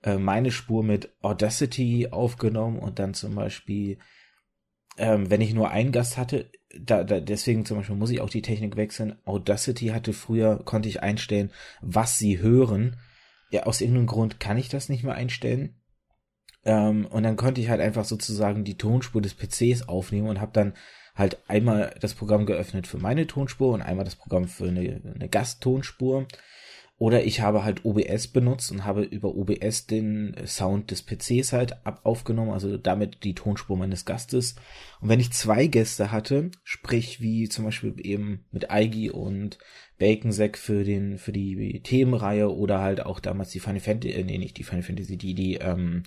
äh, 0.03 0.17
meine 0.17 0.51
Spur 0.51 0.83
mit 0.83 1.13
Audacity 1.21 2.07
aufgenommen 2.11 2.79
und 2.79 2.99
dann 2.99 3.13
zum 3.13 3.35
Beispiel, 3.35 3.99
ähm, 4.97 5.29
wenn 5.29 5.41
ich 5.41 5.53
nur 5.53 5.71
einen 5.71 5.91
Gast 5.91 6.17
hatte, 6.17 6.49
da, 6.79 7.03
da 7.03 7.19
deswegen 7.19 7.65
zum 7.65 7.77
Beispiel 7.77 7.95
muss 7.95 8.11
ich 8.11 8.21
auch 8.21 8.29
die 8.29 8.41
Technik 8.41 8.77
wechseln. 8.77 9.17
Audacity 9.25 9.87
hatte 9.87 10.13
früher 10.13 10.63
konnte 10.63 10.87
ich 10.87 11.03
einstellen, 11.03 11.51
was 11.81 12.17
sie 12.17 12.39
hören. 12.39 12.97
Ja, 13.51 13.63
aus 13.63 13.81
irgendeinem 13.81 14.07
Grund 14.07 14.39
kann 14.39 14.57
ich 14.57 14.69
das 14.69 14.89
nicht 14.89 15.03
mehr 15.03 15.15
einstellen 15.15 15.78
ähm, 16.65 17.05
und 17.05 17.23
dann 17.23 17.35
konnte 17.35 17.61
ich 17.61 17.69
halt 17.69 17.81
einfach 17.81 18.05
sozusagen 18.05 18.63
die 18.63 18.77
Tonspur 18.77 19.21
des 19.21 19.35
PCs 19.35 19.87
aufnehmen 19.87 20.27
und 20.27 20.41
habe 20.41 20.51
dann 20.53 20.73
halt 21.15 21.37
einmal 21.47 21.95
das 21.99 22.13
Programm 22.13 22.45
geöffnet 22.45 22.87
für 22.87 22.97
meine 22.97 23.27
Tonspur 23.27 23.73
und 23.73 23.81
einmal 23.81 24.05
das 24.05 24.15
Programm 24.15 24.47
für 24.47 24.67
eine, 24.67 25.01
eine 25.15 25.29
Gasttonspur. 25.29 26.27
Oder 26.97 27.23
ich 27.23 27.39
habe 27.39 27.63
halt 27.63 27.85
OBS 27.85 28.27
benutzt 28.27 28.71
und 28.71 28.83
habe 28.83 29.03
über 29.03 29.33
OBS 29.33 29.87
den 29.87 30.35
Sound 30.45 30.91
des 30.91 31.01
PCs 31.01 31.53
halt 31.53 31.85
ab 31.85 32.01
aufgenommen, 32.03 32.51
also 32.51 32.75
damit 32.75 33.23
die 33.23 33.35
Tonspur 33.35 33.77
meines 33.77 34.03
Gastes. 34.03 34.55
Und 34.99 35.07
wenn 35.07 35.21
ich 35.21 35.31
zwei 35.31 35.67
Gäste 35.67 36.11
hatte, 36.11 36.51
sprich 36.65 37.21
wie 37.21 37.47
zum 37.47 37.63
Beispiel 37.63 37.95
eben 38.03 38.43
mit 38.51 38.69
Eigi 38.69 39.09
und 39.09 39.59
Baconsack 39.97 40.57
für 40.57 40.83
den, 40.83 41.17
für 41.17 41.31
die 41.31 41.81
Themenreihe 41.83 42.53
oder 42.53 42.81
halt 42.81 43.05
auch 43.05 43.21
damals 43.21 43.51
die 43.51 43.61
Final 43.61 43.79
Fantasy, 43.79 44.13
äh, 44.13 44.23
nee, 44.25 44.37
nicht 44.37 44.57
die 44.57 44.63
Final 44.63 44.83
Fantasy, 44.83 45.15
die, 45.15 45.33
die, 45.33 45.55
ähm, 45.55 46.03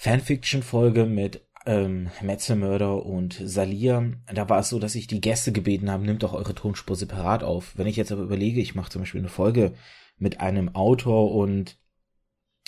Fanfiction-Folge 0.00 1.06
mit 1.06 1.44
ähm, 1.66 2.08
Metzelmörder 2.22 3.04
und 3.04 3.40
Salia. 3.44 4.12
Da 4.32 4.48
war 4.48 4.60
es 4.60 4.68
so, 4.68 4.78
dass 4.78 4.94
ich 4.94 5.08
die 5.08 5.20
Gäste 5.20 5.50
gebeten 5.50 5.90
habe, 5.90 6.06
nimmt 6.06 6.22
doch 6.22 6.34
eure 6.34 6.54
Tonspur 6.54 6.94
separat 6.94 7.42
auf. 7.42 7.76
Wenn 7.76 7.88
ich 7.88 7.96
jetzt 7.96 8.12
aber 8.12 8.22
überlege, 8.22 8.60
ich 8.60 8.76
mache 8.76 8.90
zum 8.90 9.02
Beispiel 9.02 9.20
eine 9.20 9.28
Folge 9.28 9.74
mit 10.16 10.40
einem 10.40 10.68
Autor 10.76 11.34
und 11.34 11.78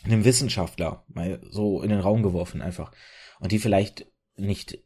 einem 0.02 0.24
Wissenschaftler, 0.24 1.04
mal 1.06 1.40
so 1.48 1.82
in 1.82 1.90
den 1.90 2.00
Raum 2.00 2.24
geworfen 2.24 2.62
einfach, 2.62 2.90
und 3.38 3.52
die 3.52 3.60
vielleicht 3.60 4.06
nicht 4.34 4.82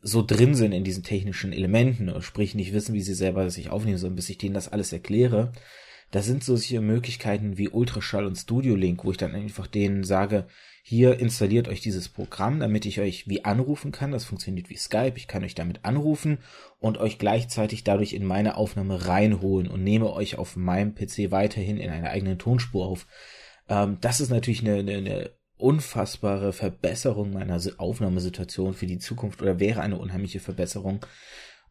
so 0.00 0.24
drin 0.24 0.54
sind 0.54 0.70
in 0.70 0.84
diesen 0.84 1.02
technischen 1.02 1.52
Elementen, 1.52 2.22
sprich 2.22 2.54
nicht 2.54 2.72
wissen, 2.72 2.94
wie 2.94 3.02
sie 3.02 3.14
selber 3.14 3.50
sich 3.50 3.70
aufnehmen 3.70 3.98
sollen, 3.98 4.14
bis 4.14 4.28
ich 4.28 4.38
denen 4.38 4.54
das 4.54 4.68
alles 4.68 4.92
erkläre. 4.92 5.50
Da 6.10 6.22
sind 6.22 6.42
so 6.42 6.56
solche 6.56 6.80
Möglichkeiten 6.80 7.58
wie 7.58 7.68
Ultraschall 7.68 8.24
und 8.24 8.36
Studio 8.36 8.74
Link, 8.74 9.04
wo 9.04 9.10
ich 9.10 9.18
dann 9.18 9.34
einfach 9.34 9.66
denen 9.66 10.04
sage, 10.04 10.46
hier 10.82 11.20
installiert 11.20 11.68
euch 11.68 11.82
dieses 11.82 12.08
Programm, 12.08 12.60
damit 12.60 12.86
ich 12.86 12.98
euch 12.98 13.28
wie 13.28 13.44
anrufen 13.44 13.92
kann. 13.92 14.10
Das 14.10 14.24
funktioniert 14.24 14.70
wie 14.70 14.76
Skype. 14.78 15.12
Ich 15.16 15.28
kann 15.28 15.44
euch 15.44 15.54
damit 15.54 15.84
anrufen 15.84 16.38
und 16.78 16.96
euch 16.96 17.18
gleichzeitig 17.18 17.84
dadurch 17.84 18.14
in 18.14 18.24
meine 18.24 18.56
Aufnahme 18.56 19.06
reinholen 19.06 19.68
und 19.68 19.84
nehme 19.84 20.10
euch 20.10 20.38
auf 20.38 20.56
meinem 20.56 20.94
PC 20.94 21.30
weiterhin 21.30 21.76
in 21.76 21.90
einer 21.90 22.08
eigenen 22.08 22.38
Tonspur 22.38 22.86
auf. 22.86 23.06
Ähm, 23.68 23.98
das 24.00 24.20
ist 24.20 24.30
natürlich 24.30 24.62
eine, 24.62 24.76
eine, 24.76 24.96
eine 24.96 25.30
unfassbare 25.58 26.54
Verbesserung 26.54 27.34
meiner 27.34 27.60
Aufnahmesituation 27.76 28.72
für 28.72 28.86
die 28.86 28.98
Zukunft 28.98 29.42
oder 29.42 29.60
wäre 29.60 29.82
eine 29.82 29.98
unheimliche 29.98 30.40
Verbesserung. 30.40 31.04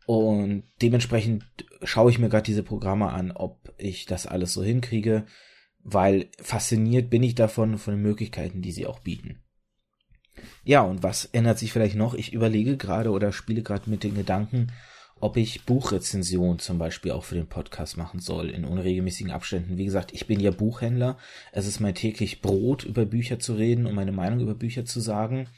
Und 0.07 0.63
dementsprechend 0.81 1.43
schaue 1.83 2.09
ich 2.09 2.17
mir 2.17 2.29
gerade 2.29 2.45
diese 2.45 2.63
Programme 2.63 3.09
an, 3.09 3.33
ob 3.33 3.73
ich 3.77 4.05
das 4.05 4.25
alles 4.25 4.53
so 4.53 4.63
hinkriege, 4.63 5.25
weil 5.83 6.29
fasziniert 6.41 7.09
bin 7.09 7.23
ich 7.23 7.35
davon, 7.35 7.77
von 7.77 7.93
den 7.93 8.03
Möglichkeiten, 8.03 8.61
die 8.61 8.71
sie 8.71 8.85
auch 8.85 8.99
bieten. 8.99 9.43
Ja, 10.63 10.79
und 10.83 11.03
was 11.03 11.25
ändert 11.25 11.59
sich 11.59 11.73
vielleicht 11.73 11.97
noch? 11.97 12.13
Ich 12.13 12.31
überlege 12.31 12.77
gerade 12.77 13.11
oder 13.11 13.33
spiele 13.33 13.63
gerade 13.63 13.89
mit 13.89 14.05
den 14.05 14.15
Gedanken, 14.15 14.71
ob 15.19 15.35
ich 15.35 15.65
Buchrezension 15.65 16.59
zum 16.59 16.77
Beispiel 16.79 17.11
auch 17.11 17.25
für 17.25 17.35
den 17.35 17.47
Podcast 17.47 17.97
machen 17.97 18.21
soll 18.21 18.49
in 18.49 18.63
unregelmäßigen 18.63 19.33
Abständen. 19.33 19.77
Wie 19.77 19.85
gesagt, 19.85 20.13
ich 20.13 20.25
bin 20.25 20.39
ja 20.39 20.51
Buchhändler. 20.51 21.17
Es 21.51 21.67
ist 21.67 21.81
mein 21.81 21.95
täglich 21.95 22.41
Brot, 22.41 22.85
über 22.85 23.03
Bücher 23.03 23.39
zu 23.39 23.55
reden 23.55 23.85
und 23.85 23.95
meine 23.95 24.13
Meinung 24.13 24.39
über 24.39 24.55
Bücher 24.55 24.85
zu 24.85 25.01
sagen. 25.01 25.49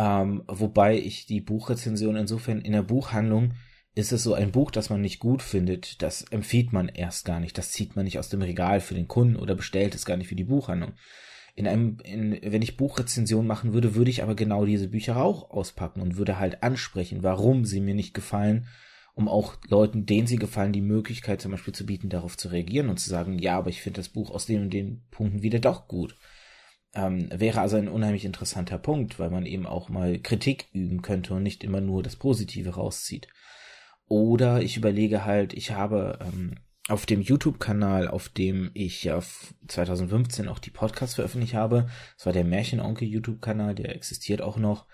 Ähm, 0.00 0.44
wobei 0.46 0.98
ich 0.98 1.26
die 1.26 1.42
Buchrezension 1.42 2.16
insofern 2.16 2.62
in 2.62 2.72
der 2.72 2.82
Buchhandlung 2.82 3.52
ist 3.94 4.12
es 4.12 4.22
so 4.22 4.32
ein 4.32 4.50
Buch, 4.50 4.70
das 4.70 4.88
man 4.88 5.02
nicht 5.02 5.18
gut 5.18 5.42
findet, 5.42 6.00
das 6.00 6.22
empfiehlt 6.22 6.72
man 6.72 6.88
erst 6.88 7.26
gar 7.26 7.38
nicht. 7.38 7.58
Das 7.58 7.70
zieht 7.70 7.96
man 7.96 8.06
nicht 8.06 8.18
aus 8.18 8.30
dem 8.30 8.40
Regal 8.40 8.80
für 8.80 8.94
den 8.94 9.08
Kunden 9.08 9.36
oder 9.36 9.54
bestellt 9.54 9.94
es 9.94 10.06
gar 10.06 10.16
nicht 10.16 10.28
für 10.28 10.36
die 10.36 10.44
Buchhandlung. 10.44 10.94
In 11.54 11.68
einem, 11.68 11.98
in, 12.02 12.38
wenn 12.42 12.62
ich 12.62 12.78
Buchrezension 12.78 13.46
machen 13.46 13.74
würde, 13.74 13.94
würde 13.94 14.10
ich 14.10 14.22
aber 14.22 14.34
genau 14.34 14.64
diese 14.64 14.88
Bücher 14.88 15.18
auch 15.18 15.50
auspacken 15.50 16.00
und 16.00 16.16
würde 16.16 16.38
halt 16.38 16.62
ansprechen, 16.62 17.22
warum 17.22 17.66
sie 17.66 17.82
mir 17.82 17.94
nicht 17.94 18.14
gefallen, 18.14 18.68
um 19.14 19.28
auch 19.28 19.56
Leuten, 19.68 20.06
denen 20.06 20.26
sie 20.26 20.38
gefallen, 20.38 20.72
die 20.72 20.80
Möglichkeit 20.80 21.42
zum 21.42 21.50
Beispiel 21.50 21.74
zu 21.74 21.84
bieten, 21.84 22.08
darauf 22.08 22.38
zu 22.38 22.48
reagieren 22.48 22.88
und 22.88 22.98
zu 22.98 23.10
sagen, 23.10 23.38
ja, 23.38 23.58
aber 23.58 23.68
ich 23.68 23.82
finde 23.82 24.00
das 24.00 24.08
Buch 24.08 24.30
aus 24.30 24.46
den 24.46 24.62
und 24.62 24.70
den 24.72 25.02
Punkten 25.10 25.42
wieder 25.42 25.58
doch 25.58 25.88
gut. 25.88 26.16
Ähm, 26.94 27.28
wäre 27.32 27.60
also 27.60 27.76
ein 27.76 27.88
unheimlich 27.88 28.24
interessanter 28.24 28.78
Punkt, 28.78 29.18
weil 29.18 29.30
man 29.30 29.46
eben 29.46 29.66
auch 29.66 29.88
mal 29.88 30.18
Kritik 30.18 30.66
üben 30.72 31.02
könnte 31.02 31.34
und 31.34 31.42
nicht 31.42 31.62
immer 31.62 31.80
nur 31.80 32.02
das 32.02 32.16
Positive 32.16 32.70
rauszieht. 32.70 33.28
Oder 34.06 34.60
ich 34.60 34.76
überlege 34.76 35.24
halt, 35.24 35.52
ich 35.52 35.70
habe 35.70 36.18
ähm, 36.20 36.56
auf 36.88 37.06
dem 37.06 37.20
YouTube-Kanal, 37.20 38.08
auf 38.08 38.28
dem 38.28 38.72
ich 38.74 39.04
ja 39.04 39.22
2015 39.68 40.48
auch 40.48 40.58
die 40.58 40.70
Podcasts 40.70 41.14
veröffentlicht 41.14 41.54
habe, 41.54 41.88
das 42.16 42.26
war 42.26 42.32
der 42.32 42.44
Märchenonkel 42.44 43.06
YouTube-Kanal, 43.06 43.76
der 43.76 43.94
existiert 43.94 44.42
auch 44.42 44.56
noch, 44.56 44.86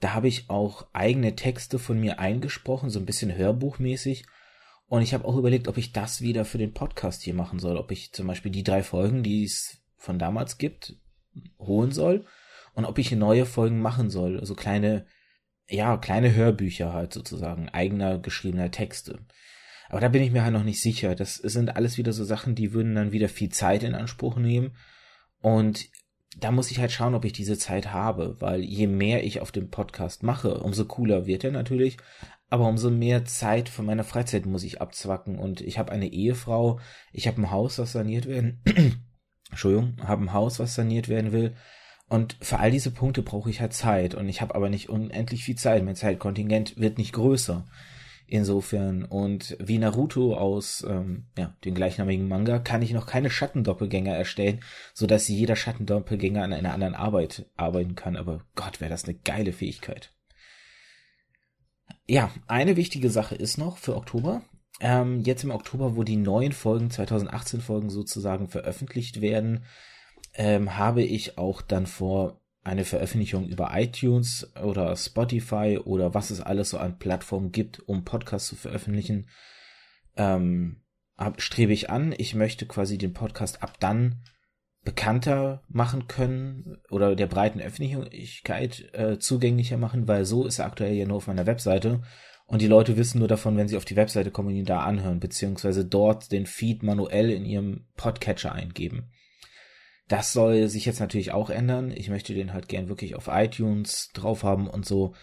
da 0.00 0.12
habe 0.12 0.26
ich 0.26 0.50
auch 0.50 0.88
eigene 0.92 1.36
Texte 1.36 1.78
von 1.78 2.00
mir 2.00 2.18
eingesprochen, 2.18 2.90
so 2.90 2.98
ein 2.98 3.06
bisschen 3.06 3.34
hörbuchmäßig. 3.34 4.26
Und 4.86 5.02
ich 5.02 5.14
habe 5.14 5.24
auch 5.24 5.36
überlegt, 5.36 5.68
ob 5.68 5.78
ich 5.78 5.92
das 5.92 6.20
wieder 6.20 6.44
für 6.44 6.58
den 6.58 6.74
Podcast 6.74 7.22
hier 7.22 7.34
machen 7.34 7.58
soll, 7.60 7.76
ob 7.76 7.90
ich 7.92 8.12
zum 8.12 8.26
Beispiel 8.26 8.50
die 8.50 8.64
drei 8.64 8.82
Folgen, 8.82 9.22
die 9.22 9.44
es 9.44 9.78
von 9.96 10.18
damals 10.18 10.58
gibt, 10.58 10.96
holen 11.58 11.92
soll 11.92 12.24
und 12.74 12.84
ob 12.84 12.98
ich 12.98 13.12
neue 13.12 13.46
Folgen 13.46 13.80
machen 13.80 14.10
soll, 14.10 14.38
also 14.38 14.54
kleine, 14.54 15.06
ja, 15.68 15.96
kleine 15.96 16.34
Hörbücher 16.34 16.92
halt 16.92 17.12
sozusagen, 17.12 17.68
eigener 17.68 18.18
geschriebener 18.18 18.70
Texte. 18.70 19.26
Aber 19.88 20.00
da 20.00 20.08
bin 20.08 20.22
ich 20.22 20.32
mir 20.32 20.42
halt 20.42 20.52
noch 20.52 20.64
nicht 20.64 20.82
sicher. 20.82 21.14
Das 21.14 21.36
sind 21.36 21.76
alles 21.76 21.98
wieder 21.98 22.12
so 22.12 22.24
Sachen, 22.24 22.54
die 22.54 22.72
würden 22.72 22.94
dann 22.94 23.12
wieder 23.12 23.28
viel 23.28 23.50
Zeit 23.50 23.82
in 23.82 23.94
Anspruch 23.94 24.36
nehmen. 24.36 24.76
Und 25.40 25.88
da 26.36 26.50
muss 26.50 26.70
ich 26.70 26.80
halt 26.80 26.90
schauen, 26.90 27.14
ob 27.14 27.24
ich 27.24 27.32
diese 27.32 27.58
Zeit 27.58 27.92
habe, 27.92 28.36
weil 28.40 28.60
je 28.60 28.86
mehr 28.86 29.24
ich 29.24 29.40
auf 29.40 29.52
dem 29.52 29.70
Podcast 29.70 30.22
mache, 30.22 30.58
umso 30.60 30.84
cooler 30.84 31.26
wird 31.26 31.44
er 31.44 31.52
natürlich, 31.52 31.96
aber 32.50 32.66
umso 32.66 32.90
mehr 32.90 33.24
Zeit 33.24 33.68
von 33.68 33.86
meiner 33.86 34.04
Freizeit 34.04 34.46
muss 34.46 34.64
ich 34.64 34.80
abzwacken 34.80 35.38
und 35.38 35.60
ich 35.60 35.78
habe 35.78 35.92
eine 35.92 36.08
Ehefrau, 36.08 36.80
ich 37.12 37.28
habe 37.28 37.40
ein 37.40 37.50
Haus, 37.50 37.76
das 37.76 37.92
saniert 37.92 38.26
werden 38.26 38.62
Entschuldigung, 39.54 39.96
habe 40.04 40.24
ein 40.24 40.32
Haus, 40.32 40.58
was 40.58 40.74
saniert 40.74 41.08
werden 41.08 41.30
will. 41.30 41.54
Und 42.08 42.36
für 42.40 42.58
all 42.58 42.72
diese 42.72 42.90
Punkte 42.90 43.22
brauche 43.22 43.48
ich 43.48 43.60
halt 43.60 43.72
Zeit. 43.72 44.14
Und 44.14 44.28
ich 44.28 44.40
habe 44.40 44.54
aber 44.56 44.68
nicht 44.68 44.88
unendlich 44.88 45.44
viel 45.44 45.54
Zeit. 45.54 45.84
Mein 45.84 45.94
Zeitkontingent 45.94 46.76
wird 46.76 46.98
nicht 46.98 47.12
größer. 47.12 47.64
Insofern, 48.26 49.04
und 49.04 49.56
wie 49.60 49.78
Naruto 49.78 50.34
aus 50.34 50.84
ähm, 50.88 51.26
ja, 51.38 51.54
dem 51.64 51.74
gleichnamigen 51.74 52.26
Manga, 52.26 52.58
kann 52.58 52.82
ich 52.82 52.92
noch 52.92 53.06
keine 53.06 53.30
Schattendoppelgänger 53.30 54.14
erstellen, 54.14 54.60
so 54.92 55.06
dass 55.06 55.28
jeder 55.28 55.54
Schattendoppelgänger 55.54 56.42
an 56.42 56.52
einer 56.52 56.72
anderen 56.72 56.96
Arbeit 56.96 57.46
arbeiten 57.56 57.94
kann. 57.94 58.16
Aber 58.16 58.44
Gott, 58.56 58.80
wäre 58.80 58.90
das 58.90 59.04
eine 59.04 59.14
geile 59.14 59.52
Fähigkeit. 59.52 60.12
Ja, 62.08 62.30
eine 62.48 62.76
wichtige 62.76 63.08
Sache 63.08 63.36
ist 63.36 63.56
noch 63.56 63.78
für 63.78 63.94
Oktober 63.94 64.42
ähm, 64.80 65.20
jetzt 65.20 65.44
im 65.44 65.50
Oktober, 65.50 65.96
wo 65.96 66.02
die 66.02 66.16
neuen 66.16 66.52
Folgen, 66.52 66.90
2018 66.90 67.60
Folgen 67.60 67.90
sozusagen 67.90 68.48
veröffentlicht 68.48 69.20
werden, 69.20 69.64
ähm, 70.34 70.76
habe 70.76 71.02
ich 71.02 71.38
auch 71.38 71.62
dann 71.62 71.86
vor, 71.86 72.40
eine 72.64 72.84
Veröffentlichung 72.86 73.46
über 73.46 73.70
iTunes 73.74 74.50
oder 74.56 74.96
Spotify 74.96 75.78
oder 75.84 76.14
was 76.14 76.30
es 76.30 76.40
alles 76.40 76.70
so 76.70 76.78
an 76.78 76.98
Plattformen 76.98 77.52
gibt, 77.52 77.80
um 77.86 78.04
Podcasts 78.04 78.48
zu 78.48 78.56
veröffentlichen, 78.56 79.28
ähm, 80.16 80.80
strebe 81.36 81.74
ich 81.74 81.90
an. 81.90 82.14
Ich 82.16 82.34
möchte 82.34 82.66
quasi 82.66 82.96
den 82.96 83.12
Podcast 83.12 83.62
ab 83.62 83.74
dann 83.80 84.22
bekannter 84.82 85.62
machen 85.68 86.08
können 86.08 86.78
oder 86.90 87.14
der 87.14 87.26
breiten 87.26 87.60
Öffentlichkeit 87.60 88.90
äh, 88.94 89.18
zugänglicher 89.18 89.76
machen, 89.76 90.08
weil 90.08 90.24
so 90.24 90.46
ist 90.46 90.58
er 90.58 90.66
aktuell 90.66 90.94
ja 90.94 91.06
nur 91.06 91.18
auf 91.18 91.26
meiner 91.26 91.46
Webseite 91.46 92.02
und 92.46 92.60
die 92.60 92.66
Leute 92.66 92.96
wissen 92.96 93.18
nur 93.18 93.28
davon, 93.28 93.56
wenn 93.56 93.68
sie 93.68 93.76
auf 93.76 93.84
die 93.84 93.96
Webseite 93.96 94.30
kommen 94.30 94.48
und 94.48 94.56
ihn 94.56 94.64
da 94.64 94.80
anhören, 94.80 95.20
beziehungsweise 95.20 95.84
dort 95.84 96.30
den 96.30 96.46
Feed 96.46 96.82
manuell 96.82 97.30
in 97.30 97.44
ihrem 97.44 97.86
Podcatcher 97.96 98.52
eingeben. 98.52 99.10
Das 100.08 100.34
soll 100.34 100.68
sich 100.68 100.84
jetzt 100.84 101.00
natürlich 101.00 101.32
auch 101.32 101.48
ändern. 101.48 101.90
Ich 101.90 102.10
möchte 102.10 102.34
den 102.34 102.52
halt 102.52 102.68
gern 102.68 102.88
wirklich 102.88 103.16
auf 103.16 103.28
iTunes 103.28 104.10
drauf 104.12 104.42
haben 104.42 104.68
und 104.68 104.84
so. 104.84 105.14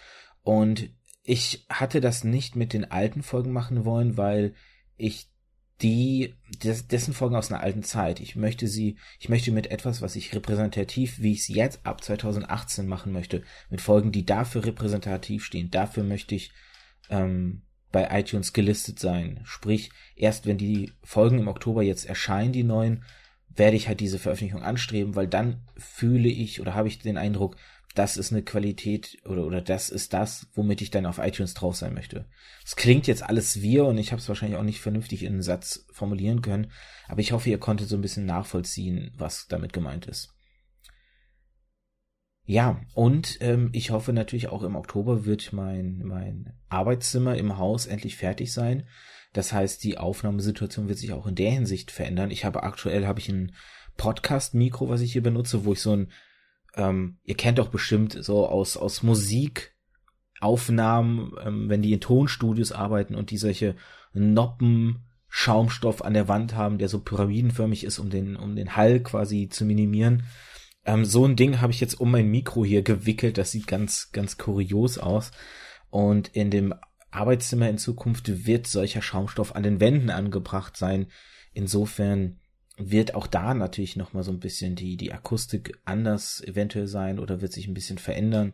Und 0.41 0.89
ich 1.23 1.67
hatte 1.69 2.01
das 2.01 2.23
nicht 2.23 2.55
mit 2.55 2.73
den 2.73 2.89
alten 2.89 3.21
Folgen 3.21 3.51
machen 3.51 3.85
wollen, 3.85 4.17
weil 4.17 4.55
ich 4.97 5.27
die, 5.81 6.35
dessen 6.61 7.13
Folgen 7.13 7.35
aus 7.35 7.51
einer 7.51 7.61
alten 7.61 7.83
Zeit. 7.83 8.19
Ich 8.19 8.35
möchte 8.35 8.67
sie, 8.67 8.97
ich 9.19 9.29
möchte 9.29 9.51
mit 9.51 9.69
etwas, 9.71 10.01
was 10.01 10.15
ich 10.15 10.33
repräsentativ, 10.33 11.19
wie 11.19 11.33
ich 11.33 11.41
es 11.41 11.47
jetzt 11.47 11.85
ab 11.85 12.03
2018 12.03 12.87
machen 12.87 13.11
möchte, 13.11 13.43
mit 13.69 13.81
Folgen, 13.81 14.11
die 14.11 14.25
dafür 14.25 14.65
repräsentativ 14.65 15.43
stehen. 15.43 15.71
Dafür 15.71 16.03
möchte 16.03 16.35
ich 16.35 16.51
ähm, 17.11 17.61
bei 17.91 18.07
iTunes 18.19 18.53
gelistet 18.53 18.99
sein. 18.99 19.41
Sprich, 19.43 19.91
erst 20.15 20.45
wenn 20.45 20.57
die 20.57 20.93
Folgen 21.03 21.39
im 21.39 21.47
Oktober 21.47 21.83
jetzt 21.83 22.05
erscheinen, 22.05 22.53
die 22.53 22.63
neuen, 22.63 23.03
werde 23.53 23.75
ich 23.75 23.87
halt 23.87 23.99
diese 23.99 24.17
Veröffentlichung 24.17 24.63
anstreben, 24.63 25.15
weil 25.15 25.27
dann 25.27 25.61
fühle 25.77 26.29
ich 26.29 26.61
oder 26.61 26.73
habe 26.73 26.87
ich 26.87 26.99
den 26.99 27.17
Eindruck, 27.17 27.57
das 27.93 28.15
ist 28.15 28.31
eine 28.31 28.41
Qualität 28.41 29.17
oder, 29.25 29.45
oder 29.45 29.59
das 29.61 29.89
ist 29.89 30.13
das, 30.13 30.47
womit 30.53 30.81
ich 30.81 30.91
dann 30.91 31.05
auf 31.05 31.17
iTunes 31.17 31.53
drauf 31.53 31.75
sein 31.75 31.93
möchte. 31.93 32.25
Es 32.65 32.77
klingt 32.77 33.07
jetzt 33.07 33.23
alles 33.23 33.61
wir 33.61 33.85
und 33.85 33.97
ich 33.97 34.13
habe 34.13 34.21
es 34.21 34.29
wahrscheinlich 34.29 34.57
auch 34.57 34.63
nicht 34.63 34.79
vernünftig 34.79 35.23
in 35.23 35.33
einen 35.33 35.41
Satz 35.41 35.85
formulieren 35.91 36.41
können, 36.41 36.71
aber 37.09 37.19
ich 37.19 37.33
hoffe, 37.33 37.49
ihr 37.49 37.57
konntet 37.57 37.89
so 37.89 37.97
ein 37.97 38.01
bisschen 38.01 38.25
nachvollziehen, 38.25 39.11
was 39.17 39.47
damit 39.47 39.73
gemeint 39.73 40.05
ist. 40.05 40.33
Ja, 42.45 42.81
und 42.93 43.37
ähm, 43.41 43.69
ich 43.71 43.91
hoffe 43.91 44.13
natürlich 44.13 44.49
auch 44.49 44.63
im 44.63 44.75
Oktober 44.75 45.25
wird 45.25 45.53
mein, 45.53 46.01
mein 46.03 46.53
Arbeitszimmer 46.69 47.37
im 47.37 47.57
Haus 47.57 47.85
endlich 47.85 48.17
fertig 48.17 48.51
sein. 48.51 48.87
Das 49.33 49.53
heißt, 49.53 49.83
die 49.83 49.97
Aufnahmesituation 49.97 50.87
wird 50.87 50.97
sich 50.97 51.13
auch 51.13 51.27
in 51.27 51.35
der 51.35 51.51
Hinsicht 51.51 51.91
verändern. 51.91 52.31
Ich 52.31 52.43
habe 52.43 52.63
aktuell 52.63 53.07
habe 53.07 53.19
ich 53.19 53.29
ein 53.29 53.53
Podcast-Mikro, 53.97 54.89
was 54.89 55.01
ich 55.01 55.13
hier 55.13 55.23
benutze, 55.23 55.65
wo 55.65 55.73
ich 55.73 55.81
so 55.81 55.95
ein, 55.95 56.11
ähm, 56.75 57.17
ihr 57.23 57.35
kennt 57.35 57.59
doch 57.59 57.69
bestimmt 57.69 58.17
so 58.19 58.47
aus, 58.47 58.75
aus 58.75 59.03
Musikaufnahmen, 59.03 61.33
ähm, 61.45 61.69
wenn 61.69 61.81
die 61.81 61.93
in 61.93 62.01
Tonstudios 62.01 62.71
arbeiten 62.71 63.15
und 63.15 63.31
die 63.31 63.37
solche 63.37 63.75
Noppen, 64.13 65.05
Schaumstoff 65.33 66.03
an 66.03 66.13
der 66.13 66.27
Wand 66.27 66.55
haben, 66.55 66.77
der 66.77 66.89
so 66.89 66.99
pyramidenförmig 66.99 67.85
ist, 67.85 67.99
um 67.99 68.09
den, 68.09 68.35
um 68.35 68.57
den 68.57 68.75
Hall 68.75 68.99
quasi 68.99 69.47
zu 69.47 69.63
minimieren. 69.63 70.23
Ähm, 70.85 71.05
so 71.05 71.25
ein 71.25 71.35
Ding 71.35 71.61
habe 71.61 71.71
ich 71.71 71.79
jetzt 71.79 71.99
um 71.99 72.11
mein 72.11 72.27
Mikro 72.29 72.65
hier 72.65 72.81
gewickelt. 72.81 73.37
Das 73.37 73.51
sieht 73.51 73.67
ganz, 73.67 74.11
ganz 74.11 74.37
kurios 74.37 74.97
aus. 74.97 75.31
Und 75.89 76.29
in 76.29 76.49
dem 76.49 76.73
Arbeitszimmer 77.11 77.69
in 77.69 77.77
Zukunft 77.77 78.45
wird 78.45 78.67
solcher 78.67 79.01
Schaumstoff 79.01 79.55
an 79.55 79.63
den 79.63 79.79
Wänden 79.79 80.09
angebracht 80.09 80.77
sein. 80.77 81.07
Insofern 81.53 82.39
wird 82.77 83.13
auch 83.15 83.27
da 83.27 83.53
natürlich 83.53 83.95
nochmal 83.95 84.23
so 84.23 84.31
ein 84.31 84.39
bisschen 84.39 84.75
die, 84.75 84.97
die 84.97 85.11
Akustik 85.11 85.79
anders 85.85 86.41
eventuell 86.41 86.87
sein 86.87 87.19
oder 87.19 87.41
wird 87.41 87.51
sich 87.51 87.67
ein 87.67 87.73
bisschen 87.73 87.97
verändern. 87.97 88.53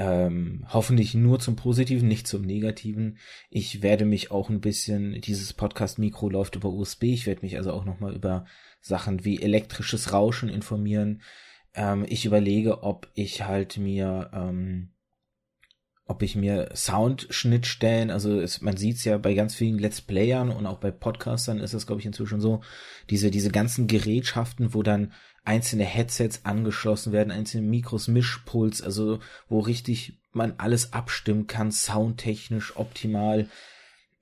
Ähm, 0.00 0.64
hoffentlich 0.68 1.14
nur 1.14 1.40
zum 1.40 1.56
Positiven, 1.56 2.06
nicht 2.06 2.28
zum 2.28 2.42
Negativen. 2.42 3.18
Ich 3.50 3.82
werde 3.82 4.04
mich 4.04 4.30
auch 4.30 4.48
ein 4.48 4.60
bisschen, 4.60 5.20
dieses 5.20 5.52
Podcast-Mikro 5.52 6.30
läuft 6.30 6.54
über 6.54 6.68
USB, 6.68 7.02
ich 7.04 7.26
werde 7.26 7.42
mich 7.42 7.56
also 7.56 7.72
auch 7.72 7.84
nochmal 7.84 8.14
über 8.14 8.46
Sachen 8.80 9.24
wie 9.24 9.42
elektrisches 9.42 10.12
Rauschen 10.12 10.50
informieren. 10.50 11.22
Ähm, 11.74 12.06
ich 12.08 12.24
überlege, 12.24 12.84
ob 12.84 13.08
ich 13.14 13.42
halt 13.42 13.76
mir, 13.76 14.30
ähm, 14.32 14.90
ob 16.04 16.22
ich 16.22 16.36
mir 16.36 16.70
Soundschnittstellen, 16.76 18.12
also 18.12 18.40
es, 18.40 18.60
man 18.60 18.76
sieht 18.76 18.98
es 18.98 19.04
ja 19.04 19.18
bei 19.18 19.34
ganz 19.34 19.56
vielen 19.56 19.80
Let's 19.80 20.00
Playern 20.00 20.50
und 20.50 20.64
auch 20.66 20.78
bei 20.78 20.92
Podcastern 20.92 21.58
ist 21.58 21.74
das, 21.74 21.88
glaube 21.88 22.00
ich, 22.00 22.06
inzwischen 22.06 22.40
so, 22.40 22.62
diese, 23.10 23.32
diese 23.32 23.50
ganzen 23.50 23.88
Gerätschaften, 23.88 24.74
wo 24.74 24.84
dann 24.84 25.12
einzelne 25.48 25.84
Headsets 25.84 26.44
angeschlossen 26.44 27.10
werden, 27.12 27.30
einzelne 27.30 27.66
Mikros, 27.66 28.06
Mischpuls, 28.06 28.82
also 28.82 29.18
wo 29.48 29.60
richtig 29.60 30.20
man 30.30 30.54
alles 30.58 30.92
abstimmen 30.92 31.46
kann, 31.46 31.72
soundtechnisch 31.72 32.76
optimal. 32.76 33.48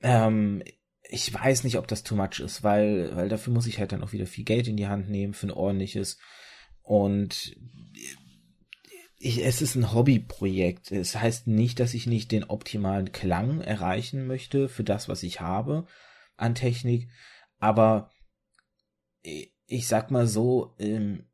Ähm, 0.02 0.62
ich 1.02 1.34
weiß 1.34 1.64
nicht, 1.64 1.78
ob 1.78 1.88
das 1.88 2.04
too 2.04 2.14
much 2.14 2.38
ist, 2.38 2.62
weil, 2.62 3.14
weil 3.16 3.28
dafür 3.28 3.52
muss 3.52 3.66
ich 3.66 3.80
halt 3.80 3.90
dann 3.90 4.04
auch 4.04 4.12
wieder 4.12 4.26
viel 4.26 4.44
Geld 4.44 4.68
in 4.68 4.76
die 4.76 4.86
Hand 4.86 5.10
nehmen 5.10 5.34
für 5.34 5.48
ein 5.48 5.52
ordentliches. 5.52 6.18
Und 6.82 7.56
ich, 9.18 9.44
es 9.44 9.62
ist 9.62 9.74
ein 9.74 9.92
Hobbyprojekt. 9.92 10.92
Es 10.92 11.16
heißt 11.16 11.48
nicht, 11.48 11.80
dass 11.80 11.94
ich 11.94 12.06
nicht 12.06 12.30
den 12.30 12.44
optimalen 12.44 13.10
Klang 13.10 13.60
erreichen 13.60 14.28
möchte 14.28 14.68
für 14.68 14.84
das, 14.84 15.08
was 15.08 15.24
ich 15.24 15.40
habe 15.40 15.88
an 16.36 16.54
Technik. 16.54 17.08
Aber 17.58 18.12
ich 19.66 19.88
sag 19.88 20.10
mal 20.10 20.26
so, 20.26 20.74
ähm, 20.78 21.24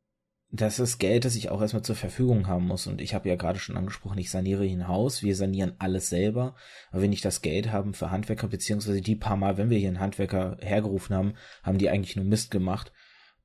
das 0.55 0.77
ist 0.77 0.99
Geld, 0.99 1.25
das 1.25 1.35
ich 1.35 1.49
auch 1.49 1.61
erstmal 1.61 1.81
zur 1.83 1.95
Verfügung 1.95 2.47
haben 2.47 2.67
muss. 2.67 2.85
Und 2.85 3.01
ich 3.01 3.15
habe 3.15 3.27
ja 3.27 3.35
gerade 3.35 3.57
schon 3.57 3.75
angesprochen, 3.75 4.19
ich 4.19 4.29
saniere 4.29 4.63
hier 4.63 4.77
ein 4.77 4.87
Haus, 4.87 5.23
wir 5.23 5.35
sanieren 5.35 5.73
alles 5.79 6.09
selber. 6.09 6.55
Aber 6.91 7.01
wenn 7.01 7.11
ich 7.11 7.21
das 7.21 7.41
Geld 7.41 7.71
haben 7.71 7.95
für 7.95 8.11
Handwerker, 8.11 8.47
beziehungsweise 8.47 9.01
die 9.01 9.15
paar 9.15 9.35
Mal, 9.35 9.57
wenn 9.57 9.71
wir 9.71 9.79
hier 9.79 9.87
einen 9.87 9.99
Handwerker 9.99 10.57
hergerufen 10.61 11.15
haben, 11.15 11.33
haben 11.63 11.79
die 11.79 11.89
eigentlich 11.89 12.15
nur 12.15 12.25
Mist 12.25 12.51
gemacht. 12.51 12.91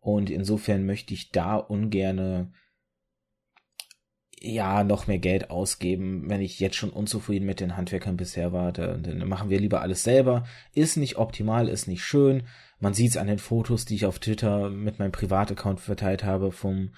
Und 0.01 0.29
insofern 0.29 0.85
möchte 0.85 1.15
ich 1.15 1.31
da 1.31 1.57
ungerne 1.57 2.53
ja 4.41 4.85
noch 4.85 5.07
mehr 5.07 5.19
Geld 5.19 5.51
ausgeben, 5.51 6.29
wenn 6.29 6.41
ich 6.41 6.61
jetzt 6.61 6.77
schon 6.77 6.91
unzufrieden 6.91 7.47
mit 7.47 7.61
den 7.61 7.77
Handwerkern 7.77 8.17
bisher 8.17 8.53
war. 8.53 8.73
Dann 8.73 9.27
machen 9.27 9.51
wir 9.51 9.61
lieber 9.61 9.81
alles 9.81 10.03
selber. 10.03 10.45
Ist 10.73 10.97
nicht 10.97 11.17
optimal, 11.17 11.69
ist 11.69 11.89
nicht 11.89 12.05
schön. 12.05 12.45
Man 12.81 12.95
sieht 12.95 13.11
es 13.11 13.17
an 13.17 13.27
den 13.27 13.39
Fotos, 13.39 13.85
die 13.85 13.97
ich 13.97 14.07
auf 14.07 14.19
Twitter 14.19 14.71
mit 14.71 14.99
meinem 14.99 15.13
Privataccount 15.13 15.81
verteilt 15.81 16.25
habe 16.25 16.53
vom 16.53 16.91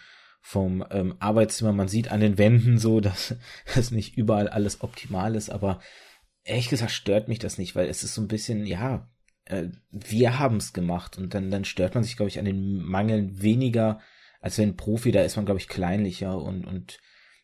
vom 0.42 0.84
ähm, 0.90 1.16
Arbeitszimmer. 1.18 1.72
Man 1.72 1.88
sieht 1.88 2.10
an 2.10 2.20
den 2.20 2.38
Wänden 2.38 2.78
so, 2.78 3.00
dass 3.00 3.34
es 3.76 3.90
nicht 3.90 4.16
überall 4.16 4.48
alles 4.48 4.80
optimal 4.80 5.34
ist, 5.34 5.50
aber 5.50 5.80
ehrlich 6.44 6.68
gesagt 6.68 6.92
stört 6.92 7.28
mich 7.28 7.38
das 7.38 7.58
nicht, 7.58 7.76
weil 7.76 7.88
es 7.88 8.02
ist 8.02 8.14
so 8.14 8.22
ein 8.22 8.28
bisschen, 8.28 8.66
ja, 8.66 9.08
äh, 9.44 9.68
wir 9.90 10.38
haben 10.38 10.56
es 10.56 10.72
gemacht 10.72 11.18
und 11.18 11.34
dann, 11.34 11.50
dann 11.50 11.64
stört 11.64 11.94
man 11.94 12.04
sich, 12.04 12.16
glaube 12.16 12.28
ich, 12.28 12.38
an 12.38 12.44
den 12.44 12.82
Mangeln 12.82 13.42
weniger, 13.42 14.00
als 14.40 14.58
wenn 14.58 14.76
Profi, 14.76 15.12
da 15.12 15.22
ist 15.22 15.36
man, 15.36 15.44
glaube 15.44 15.60
ich, 15.60 15.68
kleinlicher 15.68 16.40
und, 16.40 16.66
und 16.66 16.98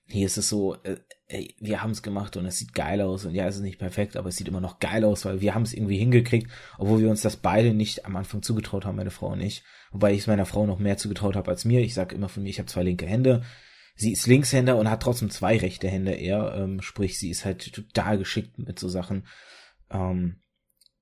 hier 0.08 0.26
ist 0.26 0.38
es 0.38 0.48
so, 0.48 0.76
äh, 0.84 0.96
ey, 1.28 1.54
wir 1.58 1.82
haben 1.82 1.90
es 1.90 2.02
gemacht 2.02 2.36
und 2.36 2.46
es 2.46 2.58
sieht 2.58 2.74
geil 2.74 3.00
aus 3.00 3.24
und 3.24 3.34
ja, 3.34 3.46
es 3.46 3.56
ist 3.56 3.62
nicht 3.62 3.78
perfekt, 3.78 4.16
aber 4.16 4.28
es 4.28 4.36
sieht 4.36 4.48
immer 4.48 4.60
noch 4.60 4.78
geil 4.78 5.04
aus, 5.04 5.24
weil 5.24 5.40
wir 5.40 5.54
haben 5.54 5.62
es 5.62 5.72
irgendwie 5.72 5.98
hingekriegt, 5.98 6.50
obwohl 6.78 7.00
wir 7.00 7.10
uns 7.10 7.22
das 7.22 7.36
beide 7.36 7.74
nicht 7.74 8.06
am 8.06 8.14
Anfang 8.16 8.42
zugetraut 8.42 8.84
haben, 8.84 8.96
meine 8.96 9.10
Frau 9.10 9.32
und 9.32 9.40
ich. 9.40 9.64
Wobei 9.90 10.12
ich 10.12 10.20
es 10.20 10.26
meiner 10.26 10.46
Frau 10.46 10.66
noch 10.66 10.78
mehr 10.78 10.96
zugetraut 10.96 11.36
habe 11.36 11.50
als 11.50 11.64
mir. 11.64 11.80
Ich 11.80 11.94
sage 11.94 12.14
immer 12.14 12.28
von 12.28 12.42
mir, 12.42 12.50
ich 12.50 12.58
habe 12.58 12.68
zwei 12.68 12.82
linke 12.82 13.06
Hände. 13.06 13.42
Sie 13.96 14.12
ist 14.12 14.26
Linkshänder 14.26 14.76
und 14.76 14.90
hat 14.90 15.02
trotzdem 15.02 15.30
zwei 15.30 15.56
rechte 15.56 15.88
Hände 15.88 16.12
eher, 16.12 16.54
ähm, 16.54 16.82
sprich, 16.82 17.18
sie 17.18 17.30
ist 17.30 17.44
halt 17.44 17.72
total 17.72 18.18
geschickt 18.18 18.58
mit 18.58 18.78
so 18.78 18.88
Sachen. 18.88 19.26
Ähm, 19.90 20.42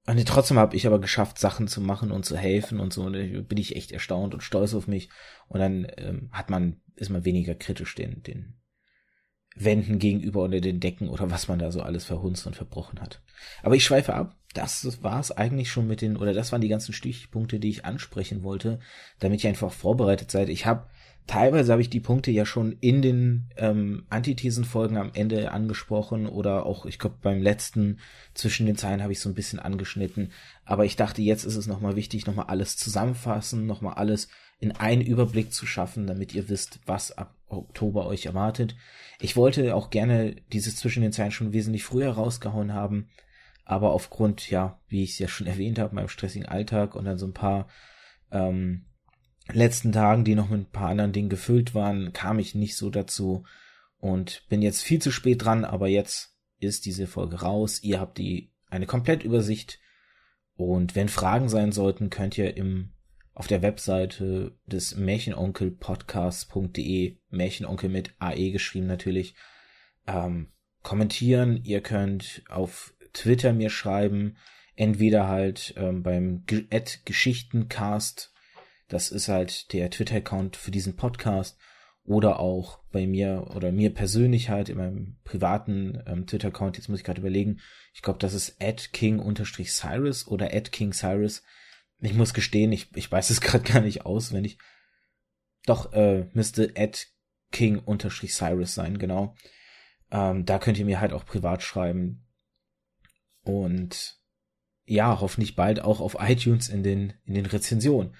und 0.06 0.28
trotzdem 0.28 0.58
habe 0.58 0.76
ich 0.76 0.86
aber 0.86 1.00
geschafft, 1.00 1.38
Sachen 1.38 1.66
zu 1.66 1.80
machen 1.80 2.10
und 2.12 2.24
zu 2.24 2.36
helfen 2.36 2.78
und 2.78 2.92
so. 2.92 3.04
Und 3.04 3.48
bin 3.48 3.58
ich 3.58 3.74
echt 3.74 3.90
erstaunt 3.90 4.34
und 4.34 4.42
stolz 4.42 4.74
auf 4.74 4.86
mich. 4.86 5.08
Und 5.48 5.60
dann 5.60 5.86
ähm, 5.96 6.28
hat 6.30 6.50
man, 6.50 6.80
ist 6.94 7.10
man 7.10 7.24
weniger 7.24 7.54
kritisch 7.54 7.94
den, 7.94 8.22
den 8.22 8.54
Wänden 9.54 9.98
gegenüber 9.98 10.42
oder 10.44 10.60
den 10.60 10.80
Decken 10.80 11.08
oder 11.08 11.30
was 11.30 11.48
man 11.48 11.58
da 11.58 11.70
so 11.70 11.80
alles 11.80 12.04
verhunzt 12.04 12.46
und 12.46 12.56
verbrochen 12.56 13.00
hat. 13.00 13.20
Aber 13.62 13.76
ich 13.76 13.84
schweife 13.84 14.14
ab. 14.14 14.36
Das 14.52 15.02
war 15.02 15.18
es 15.18 15.32
eigentlich 15.32 15.70
schon 15.70 15.88
mit 15.88 16.00
den, 16.00 16.16
oder 16.16 16.32
das 16.32 16.52
waren 16.52 16.60
die 16.60 16.68
ganzen 16.68 16.92
Stichpunkte, 16.92 17.58
die 17.58 17.70
ich 17.70 17.84
ansprechen 17.84 18.44
wollte, 18.44 18.78
damit 19.18 19.42
ihr 19.42 19.50
einfach 19.50 19.72
vorbereitet 19.72 20.30
seid. 20.30 20.48
Ich 20.48 20.64
habe 20.64 20.86
teilweise 21.26 21.72
habe 21.72 21.82
ich 21.82 21.90
die 21.90 22.00
Punkte 22.00 22.30
ja 22.30 22.44
schon 22.44 22.72
in 22.80 23.02
den 23.02 23.48
ähm, 23.56 24.04
Antithesenfolgen 24.10 24.96
am 24.96 25.10
Ende 25.14 25.52
angesprochen 25.52 26.26
oder 26.26 26.66
auch, 26.66 26.86
ich 26.86 26.98
glaube, 26.98 27.16
beim 27.22 27.40
letzten 27.40 27.98
zwischen 28.34 28.66
den 28.66 28.76
Zeilen 28.76 29.02
habe 29.02 29.12
ich 29.12 29.20
so 29.20 29.28
ein 29.28 29.34
bisschen 29.34 29.58
angeschnitten. 29.58 30.30
Aber 30.64 30.84
ich 30.84 30.96
dachte, 30.96 31.22
jetzt 31.22 31.44
ist 31.44 31.56
es 31.56 31.66
nochmal 31.66 31.96
wichtig, 31.96 32.26
nochmal 32.26 32.46
alles 32.46 32.76
zusammenfassen, 32.76 33.66
nochmal 33.66 33.94
alles 33.94 34.28
in 34.64 34.72
einen 34.72 35.02
Überblick 35.02 35.52
zu 35.52 35.66
schaffen, 35.66 36.06
damit 36.06 36.34
ihr 36.34 36.48
wisst, 36.48 36.80
was 36.86 37.12
ab 37.12 37.36
Oktober 37.48 38.06
euch 38.06 38.24
erwartet. 38.24 38.76
Ich 39.20 39.36
wollte 39.36 39.74
auch 39.74 39.90
gerne 39.90 40.36
dieses 40.54 40.76
zwischen 40.76 41.02
den 41.02 41.12
Zeilen 41.12 41.32
schon 41.32 41.52
wesentlich 41.52 41.84
früher 41.84 42.10
rausgehauen 42.10 42.72
haben, 42.72 43.10
aber 43.66 43.92
aufgrund, 43.92 44.48
ja, 44.48 44.80
wie 44.88 45.02
ich 45.02 45.10
es 45.10 45.18
ja 45.18 45.28
schon 45.28 45.46
erwähnt 45.54 45.78
habe, 45.78 45.94
meinem 45.94 46.08
stressigen 46.08 46.48
Alltag 46.48 46.94
und 46.94 47.04
dann 47.04 47.18
so 47.18 47.26
ein 47.26 47.34
paar 47.34 47.68
ähm, 48.32 48.86
letzten 49.52 49.92
Tagen, 49.92 50.24
die 50.24 50.34
noch 50.34 50.48
mit 50.48 50.60
ein 50.60 50.70
paar 50.72 50.88
anderen 50.88 51.12
Dingen 51.12 51.28
gefüllt 51.28 51.74
waren, 51.74 52.14
kam 52.14 52.38
ich 52.38 52.54
nicht 52.54 52.74
so 52.74 52.88
dazu 52.88 53.44
und 53.98 54.46
bin 54.48 54.62
jetzt 54.62 54.82
viel 54.82 55.02
zu 55.02 55.10
spät 55.10 55.44
dran, 55.44 55.66
aber 55.66 55.88
jetzt 55.88 56.38
ist 56.58 56.86
diese 56.86 57.06
Folge 57.06 57.42
raus. 57.42 57.82
Ihr 57.82 58.00
habt 58.00 58.16
die 58.16 58.50
eine 58.70 58.86
Komplettübersicht 58.86 59.78
und 60.54 60.94
wenn 60.94 61.10
Fragen 61.10 61.50
sein 61.50 61.70
sollten, 61.70 62.08
könnt 62.08 62.38
ihr 62.38 62.56
im 62.56 62.93
auf 63.34 63.46
der 63.48 63.62
Webseite 63.62 64.56
des 64.66 64.96
Märchenonkelpodcasts.de, 64.96 67.16
Märchenonkel 67.30 67.90
mit 67.90 68.14
AE 68.20 68.50
geschrieben 68.50 68.86
natürlich, 68.86 69.34
ähm, 70.06 70.52
kommentieren. 70.82 71.60
Ihr 71.64 71.80
könnt 71.80 72.42
auf 72.48 72.94
Twitter 73.12 73.52
mir 73.52 73.70
schreiben, 73.70 74.36
entweder 74.76 75.28
halt 75.28 75.74
ähm, 75.76 76.02
beim 76.02 76.44
Ad 76.70 76.98
Geschichtencast, 77.04 78.32
das 78.88 79.10
ist 79.10 79.28
halt 79.28 79.72
der 79.72 79.90
Twitter-Account 79.90 80.56
für 80.56 80.70
diesen 80.70 80.96
Podcast, 80.96 81.58
oder 82.06 82.38
auch 82.38 82.80
bei 82.92 83.06
mir 83.06 83.50
oder 83.56 83.72
mir 83.72 83.92
persönlich 83.92 84.50
halt 84.50 84.68
in 84.68 84.76
meinem 84.76 85.16
privaten 85.24 86.02
ähm, 86.06 86.26
Twitter-Account, 86.26 86.76
jetzt 86.76 86.88
muss 86.88 86.98
ich 86.98 87.04
gerade 87.04 87.20
überlegen, 87.20 87.60
ich 87.94 88.02
glaube, 88.02 88.18
das 88.18 88.34
ist 88.34 88.62
at 88.62 88.92
king-cyrus 88.92 90.28
oder 90.28 90.52
at 90.52 90.70
king 90.70 90.92
cyrus 90.92 91.42
ich 92.00 92.14
muss 92.14 92.34
gestehen, 92.34 92.72
ich, 92.72 92.94
ich 92.96 93.10
weiß 93.10 93.30
es 93.30 93.40
gerade 93.40 93.64
gar 93.64 93.80
nicht 93.80 94.04
auswendig. 94.06 94.58
Doch, 95.66 95.92
äh, 95.92 96.28
müsste 96.32 96.72
at 96.76 97.08
king-cyrus 97.50 98.74
sein, 98.74 98.98
genau. 98.98 99.34
Ähm, 100.10 100.44
da 100.44 100.58
könnt 100.58 100.78
ihr 100.78 100.84
mir 100.84 101.00
halt 101.00 101.12
auch 101.12 101.24
privat 101.24 101.62
schreiben. 101.62 102.26
Und 103.42 104.20
ja, 104.84 105.20
hoffentlich 105.20 105.56
bald 105.56 105.80
auch 105.80 106.00
auf 106.00 106.16
iTunes 106.20 106.68
in 106.68 106.82
den, 106.82 107.14
in 107.24 107.34
den 107.34 107.46
Rezensionen. 107.46 108.14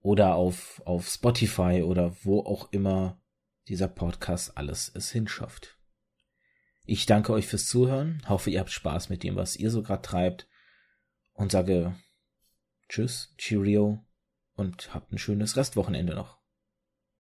Oder 0.00 0.34
auf, 0.34 0.82
auf 0.84 1.08
Spotify 1.08 1.82
oder 1.84 2.16
wo 2.24 2.40
auch 2.40 2.72
immer 2.72 3.20
dieser 3.68 3.88
Podcast 3.88 4.56
alles 4.56 4.90
es 4.94 5.10
hinschafft. 5.10 5.78
Ich 6.84 7.06
danke 7.06 7.32
euch 7.32 7.46
fürs 7.46 7.66
Zuhören, 7.66 8.22
hoffe 8.28 8.50
ihr 8.50 8.60
habt 8.60 8.70
Spaß 8.70 9.10
mit 9.10 9.22
dem, 9.22 9.36
was 9.36 9.56
ihr 9.56 9.70
so 9.70 9.82
gerade 9.82 10.02
treibt 10.02 10.48
und 11.34 11.52
sage 11.52 11.94
Tschüss, 12.90 13.32
Cheerio 13.38 14.04
und 14.54 14.92
habt 14.92 15.12
ein 15.12 15.18
schönes 15.18 15.56
Restwochenende 15.56 16.12
noch. 16.12 16.39